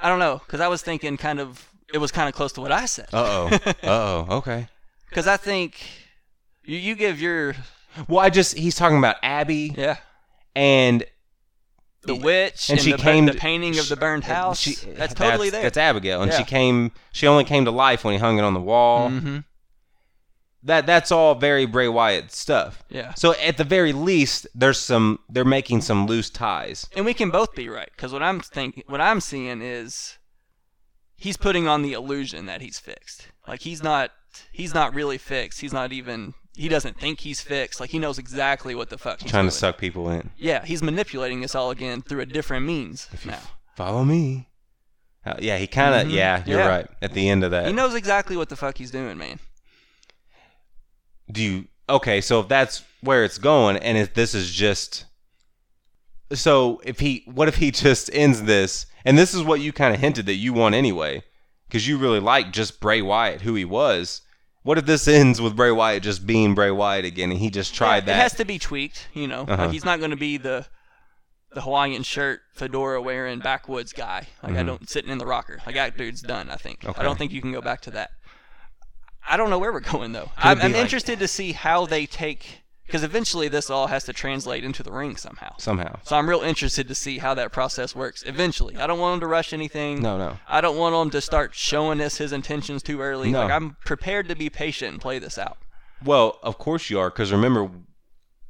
[0.02, 2.62] I don't know, because I was thinking kind of, it was kind of close to
[2.62, 3.08] what I said.
[3.14, 3.60] uh oh.
[3.66, 4.28] uh oh.
[4.38, 4.68] Okay.
[5.10, 5.88] Because I think
[6.64, 7.56] you, you give your,
[8.08, 9.98] Well, I just he's talking about Abby yeah,
[10.56, 11.06] and
[12.04, 14.60] the witch and and, she the, came the to- painting of the burned house.
[14.60, 15.64] She- that's totally there.
[15.64, 16.92] That's Abigail, and she came.
[17.12, 19.10] She only came to life when he hung it on the wall.
[19.10, 19.40] hmm
[20.64, 22.84] That that's all very Bray Wyatt stuff.
[22.90, 23.14] Yeah.
[23.14, 25.20] So at the very least, there's some.
[25.30, 26.88] They're making some loose ties.
[26.96, 30.18] And we can both be right because what I'm thinking, what I'm seeing is
[31.16, 33.28] he's putting on the illusion that he's fixed.
[33.48, 34.12] Like he's not,
[34.52, 35.62] he's not really fixed.
[35.62, 36.34] He's not even.
[36.60, 37.80] He doesn't think he's fixed.
[37.80, 40.30] Like he knows exactly what the fuck he's Trying to suck people in.
[40.38, 43.40] Yeah, he's manipulating us all again through a different means now.
[43.78, 44.50] Follow me.
[45.26, 46.08] Uh, yeah, he kind of.
[46.12, 46.16] Mhm.
[46.16, 46.68] Yeah, you're Yeah.
[46.68, 46.88] right.
[47.02, 49.40] At the end of that, He knows exactly what the fuck he's doing, man.
[51.32, 55.06] do you okay so if that's where it's going and if this is just
[56.34, 59.94] so if he what if he just ends this and this is what you kind
[59.94, 61.22] of hinted that you want anyway
[61.68, 64.22] because you really like just Bray Wyatt who he was
[64.70, 67.74] what if this ends with Bray Wyatt just being Bray Wyatt again and he just
[67.74, 69.42] tried Yeah, that It has to be tweaked, you know.
[69.42, 69.64] Uh-huh.
[69.64, 70.68] Like he's not going to be the
[71.52, 74.28] the Hawaiian shirt, fedora wearing backwoods guy.
[74.44, 75.60] Like I don't sitting in the rocker.
[75.66, 76.52] Like that dude's done.
[76.52, 76.82] I think.
[76.82, 76.92] Mm-hmm.
[76.92, 77.02] Okay.
[77.02, 78.12] I don't think you can go back to that.
[79.28, 80.30] I don't know where we're going though.
[80.38, 84.04] Could I'm, I'm like- interested to see how they take because eventually this all has
[84.06, 85.54] to translate into the ring somehow.
[85.58, 88.76] somehow So I'm real interested to see how that process works eventually.
[88.78, 90.02] I don't want him to rush anything.
[90.02, 93.32] no no I don't want him to start showing us his intentions too early.
[93.32, 93.42] No.
[93.42, 95.58] Like I'm prepared to be patient and play this out.
[96.04, 97.70] Well, of course you are, because remember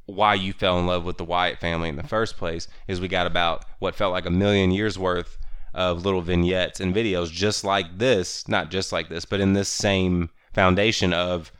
[0.06, 3.08] why you fell in love with the Wyatt family in the first place is we
[3.08, 5.36] got about what felt like a million years worth
[5.74, 9.68] of little vignettes and videos just like this, not just like this, but in this
[9.68, 11.52] same foundation of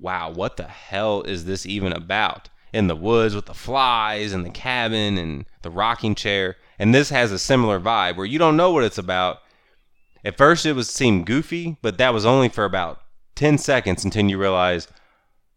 [0.00, 2.48] wow, what the hell is this even about?
[2.72, 6.56] In the woods with the flies and the cabin and the rocking chair.
[6.78, 9.38] And this has a similar vibe where you don't know what it's about.
[10.24, 13.00] At first it was seemed goofy, but that was only for about
[13.36, 14.88] 10 seconds until you realize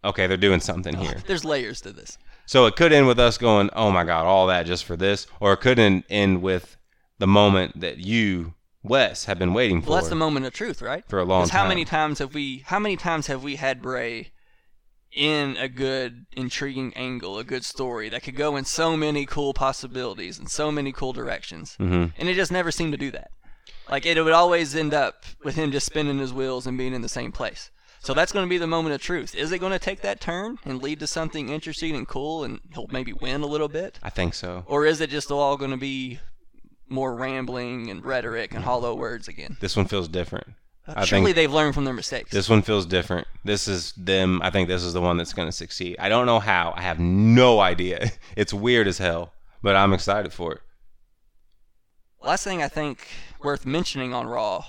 [0.04, 1.22] okay, they're doing something here.
[1.26, 2.18] There's layers to this.
[2.46, 5.28] So it could end with us going, oh my God, all that just for this.
[5.40, 6.78] Or it could end, end with
[7.20, 8.54] the moment that you,
[8.88, 9.90] Wes, have been waiting for.
[9.90, 11.04] Well, that's the moment of truth, right?
[11.08, 11.62] For a long time.
[11.64, 12.64] How many times have we?
[12.68, 14.32] How many times have we had Bray
[15.12, 19.54] in a good, intriguing angle, a good story that could go in so many cool
[19.54, 22.14] possibilities and so many cool directions, Mhm.
[22.18, 23.32] and it just never seemed to do that.
[23.90, 27.02] Like it would always end up with him just spinning his wheels and being in
[27.02, 27.72] the same place.
[28.00, 29.34] So that's going to be the moment of truth.
[29.34, 32.60] Is it going to take that turn and lead to something interesting and cool, and
[32.74, 34.64] he'll maybe win a little bit, I think so.
[34.68, 36.20] or is it just all going to be
[36.90, 39.58] more rambling and rhetoric and hollow words again?
[39.60, 40.48] This one feels different.
[40.88, 42.32] Uh, I Surely think they've learned from their mistakes.
[42.32, 43.28] this one feels different.
[43.44, 44.42] This is them.
[44.42, 45.98] I think this is the one that's going to succeed.
[46.00, 46.74] I don't know how.
[46.78, 48.12] I have no idea.
[48.38, 50.62] It's weird as hell, but I'm excited for it.
[52.24, 53.08] Last thing I think
[53.44, 54.64] worth mentioning on Raw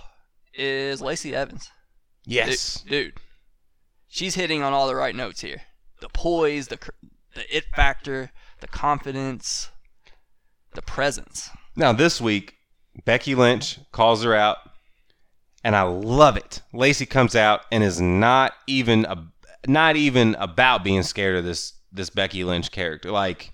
[0.55, 1.71] is Lacey Evans.
[2.25, 2.81] Yes.
[2.83, 3.13] dude, dude,
[4.09, 5.63] she's hitting on all the right notes here.
[6.01, 6.79] The poise, the
[7.35, 9.71] the it factor, the confidence,
[10.75, 11.51] the presence.
[11.79, 12.57] Now this week,
[13.05, 14.59] Becky Lynch calls her out,
[15.63, 16.61] and I love it.
[16.73, 19.29] Lacey comes out and is not even a,
[19.69, 23.13] not even about being scared of this this Becky Lynch character.
[23.13, 23.53] Like,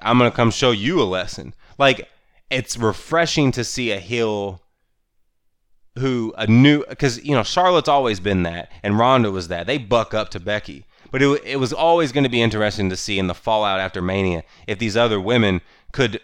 [0.00, 1.54] I'm gonna come show you a lesson.
[1.76, 2.08] Like,
[2.50, 4.62] it's refreshing to see a heel
[5.98, 9.66] who a new because you know Charlotte's always been that, and Ronda was that.
[9.66, 10.86] They buck up to Becky.
[11.10, 14.00] But it, it was always going to be interesting to see in the fallout after
[14.00, 15.60] Mania if these other women
[15.92, 16.20] could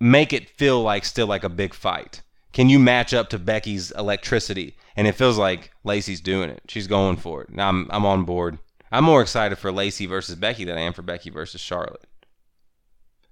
[0.00, 2.22] make it feel like still like a big fight.
[2.52, 4.76] Can you match up to Becky's electricity?
[4.96, 6.62] And it feels like Lacey's doing it.
[6.68, 7.50] She's going for it.
[7.50, 8.58] Now I'm I'm on board.
[8.90, 12.06] I'm more excited for Lacey versus Becky than I am for Becky versus Charlotte.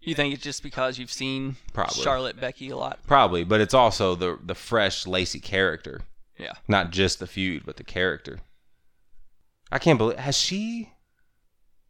[0.00, 2.02] You think it's just because you've seen Probably.
[2.02, 2.98] Charlotte Becky a lot?
[3.06, 6.02] Probably, but it's also the the fresh Lacey character,
[6.38, 6.52] Yeah.
[6.68, 8.40] not just the feud, but the character.
[9.72, 10.90] I can't believe has she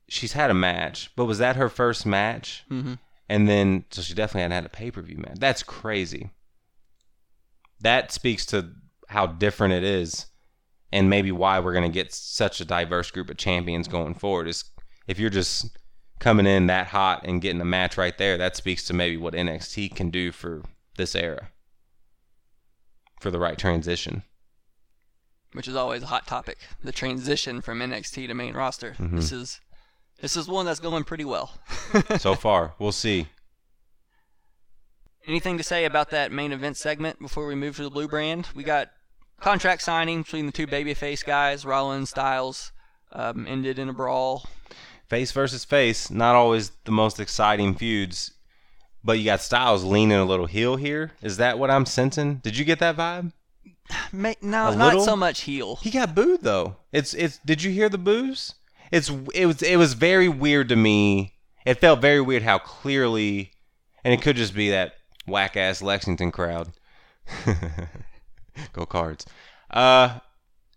[0.09, 2.63] she's had a match, but was that her first match?
[2.71, 2.95] Mm-hmm.
[3.29, 5.39] And then so she definitely hadn't had a pay-per-view match.
[5.39, 6.31] That's crazy.
[7.81, 8.73] That speaks to
[9.09, 10.27] how different it is
[10.95, 14.47] and maybe why we're going to get such a diverse group of champions going forward
[14.47, 14.65] is
[15.09, 15.77] if you're just
[16.21, 19.35] coming in that hot and getting a match right there, that speaks to maybe what
[19.35, 20.63] NXT can do for
[20.97, 21.49] this era.
[23.21, 24.23] For the right transition.
[25.53, 26.59] Which is always a hot topic.
[26.83, 28.93] The transition from NXT to main roster.
[28.93, 29.17] Mm-hmm.
[29.17, 29.61] This is
[30.21, 31.53] this is one that's going pretty well.
[32.19, 33.29] So far, we'll see.
[35.27, 38.49] Anything to say about that main event segment before we move to the blue brand?
[38.55, 38.91] We got
[39.41, 42.73] contract signing between the two babyface guys, Rollins, Styles,
[43.13, 44.45] um, ended in a brawl.
[45.09, 48.33] Face versus face, not always the most exciting feuds,
[49.03, 51.13] but you got Styles leaning a little heel here.
[51.23, 52.37] Is that what I'm sensing?
[52.37, 53.33] Did you get that vibe?
[54.13, 55.05] Ma- no, A not little?
[55.05, 55.77] so much heel.
[55.77, 56.77] He got booed though.
[56.93, 57.39] It's it's.
[57.45, 58.55] Did you hear the boos?
[58.91, 61.35] It's it was it was very weird to me.
[61.65, 63.53] It felt very weird how clearly,
[64.05, 64.95] and it could just be that
[65.27, 66.73] whack ass Lexington crowd.
[68.73, 69.27] Go cards.
[69.71, 70.19] Uh,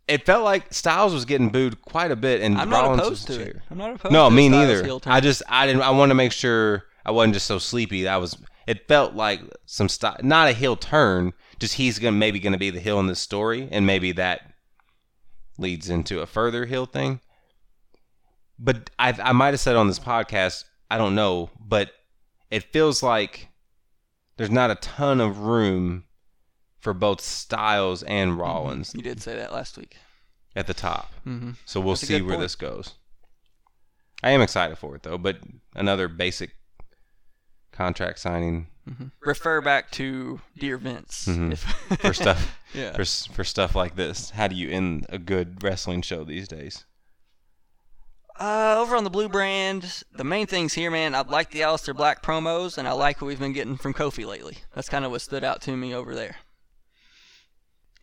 [0.07, 3.39] it felt like Styles was getting booed quite a bit, and I'm not opposed to
[3.41, 3.57] it.
[3.69, 4.13] I'm not opposed.
[4.13, 4.99] No, to me neither.
[5.05, 5.81] I just I didn't.
[5.81, 8.07] I wanted to make sure I wasn't just so sleepy.
[8.07, 8.37] I was.
[8.65, 11.33] It felt like some style, not a heel turn.
[11.59, 14.41] Just he's gonna maybe gonna be the heel in this story, and maybe that
[15.57, 17.19] leads into a further heel thing.
[18.59, 21.91] But I I might have said on this podcast, I don't know, but
[22.49, 23.49] it feels like
[24.37, 26.05] there's not a ton of room
[26.79, 29.97] for both Styles and Rollins you did say that last week.
[30.55, 31.11] at the top.
[31.25, 31.51] Mm-hmm.
[31.65, 32.41] So we'll That's see where point.
[32.41, 32.93] this goes.
[34.23, 35.37] I am excited for it though, but
[35.75, 36.51] another basic
[37.71, 38.67] contract signing
[39.19, 41.25] Refer back to Dear Vince.
[41.27, 41.51] Mhm.
[41.51, 41.59] If
[41.99, 42.93] for stuff Yeah.
[42.93, 43.03] for
[43.33, 44.29] for stuff like this.
[44.29, 46.85] How do you end a good wrestling show these days?
[48.39, 51.95] Uh, over on the blue brand, the main things here, man, I like the Aleister
[51.95, 54.59] Black promos, and I like what we've been getting from Kofi lately.
[54.75, 56.35] That's kind of what stood out to me over there.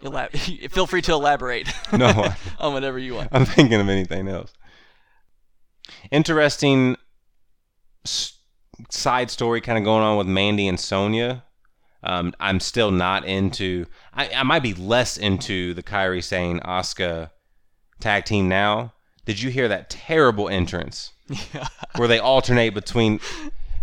[0.02, 3.28] Elab- feel free to elaborate No, on whatever you want.
[3.32, 4.52] I'm thinking of anything else.
[6.10, 6.96] Interesting
[8.04, 8.38] s-
[8.90, 11.44] side story kind of going on with Mandy and Sonya.
[12.02, 13.86] Um, I'm still not into.
[14.12, 17.30] I, I might be less into the Kairi Sane Asuka
[18.00, 18.93] tag team now.
[19.24, 21.12] Did you hear that terrible entrance
[21.54, 21.66] Yeah.
[21.96, 23.20] where they alternate between?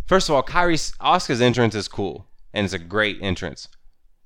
[0.05, 3.67] First of all, Kairi Asuka's entrance is cool and it's a great entrance.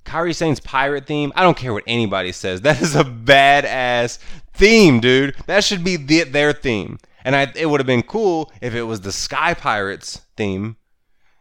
[0.04, 2.60] Kairi Sane's pirate theme, I don't care what anybody says.
[2.60, 4.18] That is a badass
[4.54, 5.34] theme, dude.
[5.46, 6.98] That should be the, their theme.
[7.24, 10.76] And I, it would have been cool if it was the Sky Pirates theme.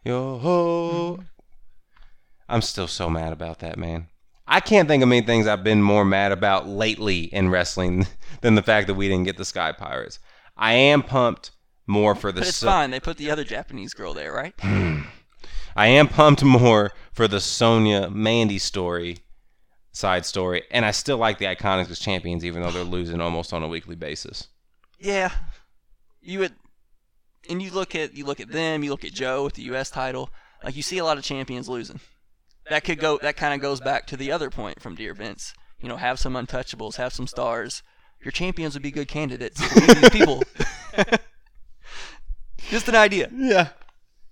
[0.04, 1.14] Yo ho.
[1.14, 1.22] Mm-hmm.
[2.50, 4.08] I'm still so mad about that, man.
[4.48, 8.06] I can't think of many things I've been more mad about lately in wrestling
[8.42, 10.20] than the fact that we didn't get the Sky Pirates.
[10.56, 11.52] I am pumped
[11.88, 12.92] more for the But it's So- fine.
[12.92, 14.54] They put the other Japanese girl there, right?
[14.60, 15.02] Hmm.
[15.76, 19.18] I am pumped more for the Sonya Mandy story,
[19.92, 23.52] side story, and I still like the Iconics as champions, even though they're losing almost
[23.52, 24.48] on a weekly basis.
[25.00, 25.32] Yeah.
[26.22, 26.54] You would,
[27.50, 28.84] and you look at you look at them.
[28.84, 29.90] You look at Joe with the U.S.
[29.92, 30.30] title.
[30.64, 32.00] Like you see a lot of champions losing.
[32.70, 33.18] That could go.
[33.20, 35.54] That kind of goes back to the other point from Dear Vince.
[35.80, 37.84] You know, have some untouchables, have some stars.
[38.24, 39.60] Your champions would be good candidates.
[39.76, 40.42] these people.
[42.70, 43.30] Just an idea.
[43.34, 43.68] Yeah,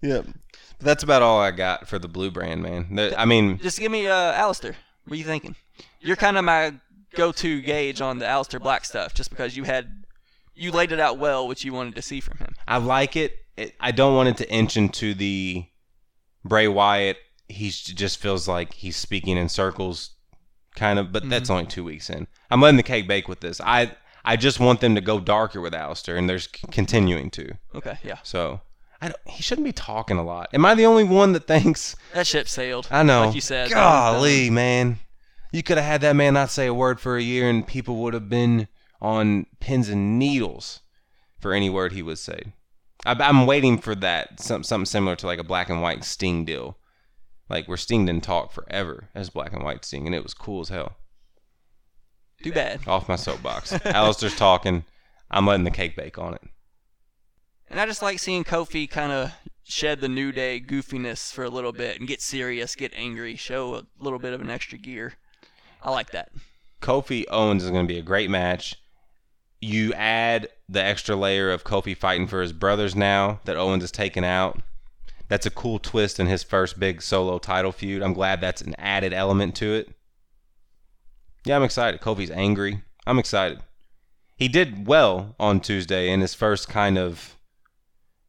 [0.02, 0.22] yeah.
[0.24, 2.96] But that's about all I got for the blue brand, man.
[2.96, 4.76] The- I mean, Just give me uh, Aleister.
[5.06, 5.56] What are you thinking?
[6.00, 6.74] You're kind of my
[7.14, 10.04] go-to gauge on the Aleister Black stuff, just because you had
[10.56, 12.56] you laid it out well, what you wanted to see from him.
[12.68, 13.38] I like it.
[13.58, 13.76] it.
[13.80, 15.66] I don't want it to inch into the
[16.44, 17.18] Bray Wyatt.
[17.48, 20.12] He just feels like he's speaking in circles,
[20.76, 21.12] kind of.
[21.12, 21.54] But that's mm-hmm.
[21.54, 22.28] only two weeks in.
[22.50, 23.60] I'm letting the cake bake with this.
[23.62, 26.39] I I just want them to go darker with Aleister, and they're
[26.72, 27.58] continuing to.
[27.76, 28.20] Okay, yeah.
[28.24, 28.62] So
[29.02, 30.50] I don't, he shouldn't be talking a lot.
[30.54, 31.96] Am I the only one that thinks?
[32.14, 32.88] That ship sailed.
[32.89, 33.26] I know.
[33.26, 33.70] Like you said.
[33.70, 35.00] Golly, man.
[35.52, 37.98] You could have had that man not say a word for a year, and people
[37.98, 38.70] would have been
[39.02, 40.80] on pins and needles
[41.39, 42.54] for any word he would say.
[43.06, 44.39] I, I'm waiting for that.
[44.39, 46.78] Some, something similar to like a black and white Sting deal.
[47.50, 50.62] Like where Sting didn't talk forever as black and white Sting, and it was cool
[50.62, 50.98] as hell.
[52.41, 52.88] Too bad.
[52.88, 53.72] Off my soapbox.
[53.72, 54.84] Aleister's talking.
[55.32, 56.41] I'm letting the cake bake on it.
[57.70, 59.32] And I just like seeing Kofi kind of
[59.64, 63.76] shed the New Day goofiness for a little bit and get serious, get angry, show
[63.76, 65.14] a little bit of an extra gear.
[65.82, 66.32] I like that.
[66.82, 68.76] Kofi Owens is going to be a great match.
[69.62, 73.91] You add the extra layer of Kofi fighting for his brothers now that Owens is
[73.91, 74.62] taken out.
[75.28, 78.01] That's a cool twist in his first big solo title feud.
[78.01, 79.89] I'm glad that's an added element to it.
[81.45, 82.01] Yeah, I'm excited.
[82.01, 82.84] Kofi's angry.
[83.05, 83.59] I'm excited.
[84.36, 87.38] He did well on Tuesday in his first kind of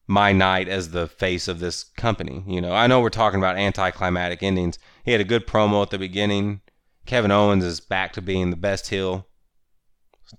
[0.07, 2.45] my night as the face of this company.
[2.47, 4.79] You know, I know we're talking about anticlimactic endings.
[5.05, 6.61] He had a good promo at the beginning.
[7.07, 9.27] Kevin Owens is back to being the best heel.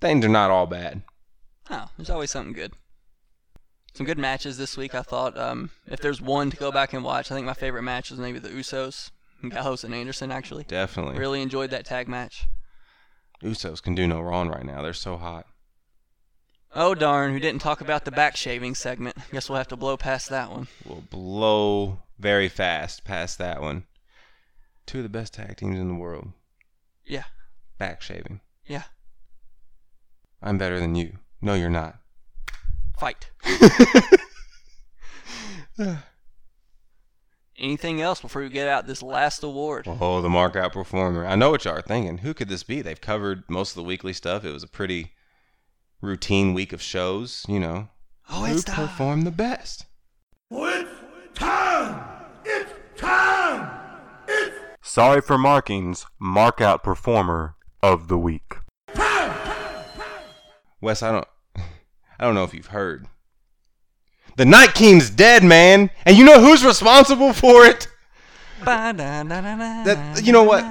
[0.01, 1.03] Things are not all bad.
[1.69, 2.73] Oh, there's always something good.
[3.95, 4.93] Some good matches this week.
[4.93, 7.83] I thought um, if there's one to go back and watch, I think my favorite
[7.83, 9.09] match was maybe the Usos,
[9.49, 10.31] Gallows and Anderson.
[10.31, 11.17] Actually, Definitely.
[11.17, 12.45] really enjoyed that tag match.
[13.41, 14.81] Usos can do no wrong right now.
[14.81, 15.45] They're so hot.
[16.73, 19.15] Oh darn, we didn't talk about the back shaving segment.
[19.31, 20.67] Guess we'll have to blow past that one.
[20.85, 23.85] We'll blow very fast past that one.
[24.85, 26.33] Two of the best tag teams in the world.
[27.05, 27.23] Yeah,
[27.77, 28.41] Back shaving.
[28.67, 28.83] yeah.
[30.41, 31.17] I'm better than you.
[31.41, 31.97] No, you're not.
[32.97, 33.29] Fight.
[37.57, 39.87] Anything else before we get out this last award?
[39.87, 41.25] Oh, the mark out performer.
[41.25, 42.19] I know what y'all are thinking.
[42.19, 42.81] Who could this be?
[42.81, 44.43] They've covered most of the weekly stuff.
[44.43, 45.13] It was a pretty
[46.01, 47.89] routine week of shows, you know.
[48.29, 48.87] Oh, Who it's time.
[48.87, 49.85] performed the best?
[50.51, 50.89] It's
[51.33, 52.03] time!
[52.43, 53.79] It's time!
[54.27, 56.05] It's Sorry for markings.
[56.19, 58.55] Mark out performer of the week.
[60.81, 61.27] Wes, I don't
[62.19, 63.07] I don't know if you've heard.
[64.37, 65.89] The Night King's dead, man.
[66.05, 67.87] And you know who's responsible for it?
[68.63, 70.63] That, you know what?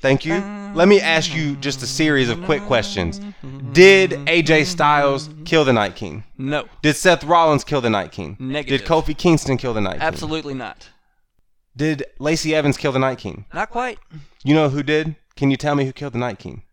[0.00, 0.34] Thank you.
[0.74, 3.20] Let me ask you just a series of quick questions.
[3.72, 6.24] Did AJ Styles kill the Night King?
[6.38, 8.36] No, Did Seth Rollins kill the Night King?
[8.40, 8.80] Negative.
[8.80, 10.02] Did Kofi Kingston kill the Night King?
[10.02, 10.88] absolutely not.
[11.76, 13.46] Did Lacey Evans kill the Night King?
[13.54, 13.98] Not quite.
[14.44, 15.16] You know who did?
[15.36, 16.64] Can you tell me who killed the Night King?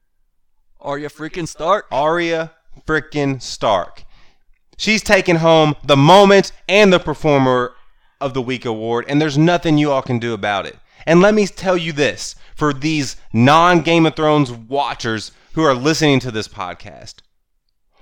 [0.82, 1.86] Are you freaking Stark?
[1.92, 2.52] Arya
[2.86, 4.04] frickin' Stark.
[4.78, 7.74] She's taking home the moment and the performer
[8.22, 10.78] of the week award, and there's nothing you all can do about it.
[11.06, 15.74] And let me tell you this for these non Game of Thrones watchers who are
[15.74, 17.16] listening to this podcast.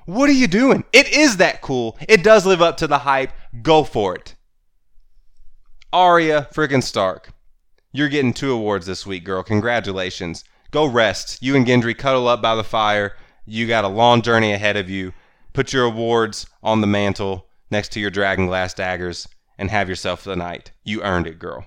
[0.06, 0.84] What are you doing?
[0.94, 1.98] It is that cool.
[2.08, 3.32] It does live up to the hype.
[3.62, 4.36] Go for it.
[5.92, 7.30] Arya frickin' Stark.
[7.92, 9.42] You're getting two awards this week, girl.
[9.44, 10.44] Congratulations.
[10.72, 11.42] Go rest.
[11.42, 13.16] You and Gendry cuddle up by the fire.
[13.48, 15.14] You got a long journey ahead of you.
[15.54, 19.28] Put your awards on the mantle next to your dragon glass daggers
[19.58, 20.72] and have yourself the night.
[20.84, 21.66] You earned it, girl.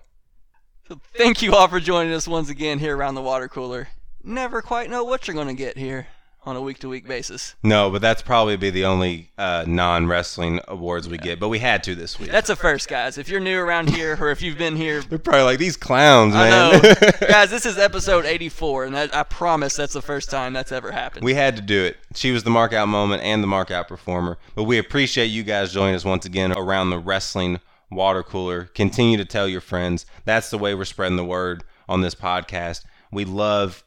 [0.87, 3.89] So thank you all for joining us once again here around the water cooler.
[4.23, 6.07] Never quite know what you're going to get here
[6.45, 7.55] on a week to week basis.
[7.63, 11.39] No, but that's probably be the only uh, non wrestling awards we get.
[11.39, 12.31] But we had to this week.
[12.31, 13.19] That's a first, guys.
[13.19, 16.35] If you're new around here or if you've been here, They're probably like these clowns,
[16.35, 16.73] I man.
[16.83, 16.95] know.
[17.29, 20.91] guys, this is episode 84, and that, I promise that's the first time that's ever
[20.93, 21.25] happened.
[21.25, 21.99] We had to do it.
[22.15, 24.39] She was the mark out moment and the mark out performer.
[24.55, 27.61] But we appreciate you guys joining us once again around the wrestling
[27.91, 28.65] water cooler.
[28.65, 30.07] Continue to tell your friends.
[30.25, 32.85] That's the way we're spreading the word on this podcast.
[33.13, 33.85] We love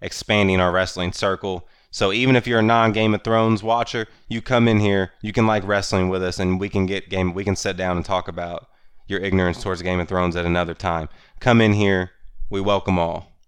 [0.00, 1.66] expanding our wrestling circle.
[1.94, 5.32] So even if you're a non Game of Thrones watcher, you come in here, you
[5.32, 8.04] can like wrestling with us and we can get game we can sit down and
[8.04, 8.66] talk about
[9.06, 11.08] your ignorance towards Game of Thrones at another time.
[11.38, 12.10] Come in here.
[12.50, 13.38] We welcome all.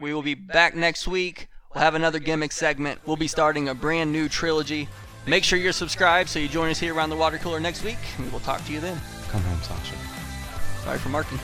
[0.00, 1.46] We will be back next week.
[1.72, 2.98] We'll have another gimmick segment.
[3.06, 4.88] We'll be starting a brand new trilogy.
[5.24, 7.98] Make sure you're subscribed so you join us here around the water cooler next week,
[8.18, 9.00] we will talk to you then.
[9.28, 9.94] Come home, Sasha.
[10.82, 11.38] Sorry for marking.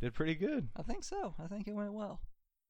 [0.00, 0.68] Did pretty good.
[0.76, 1.34] I think so.
[1.42, 2.20] I think it went well.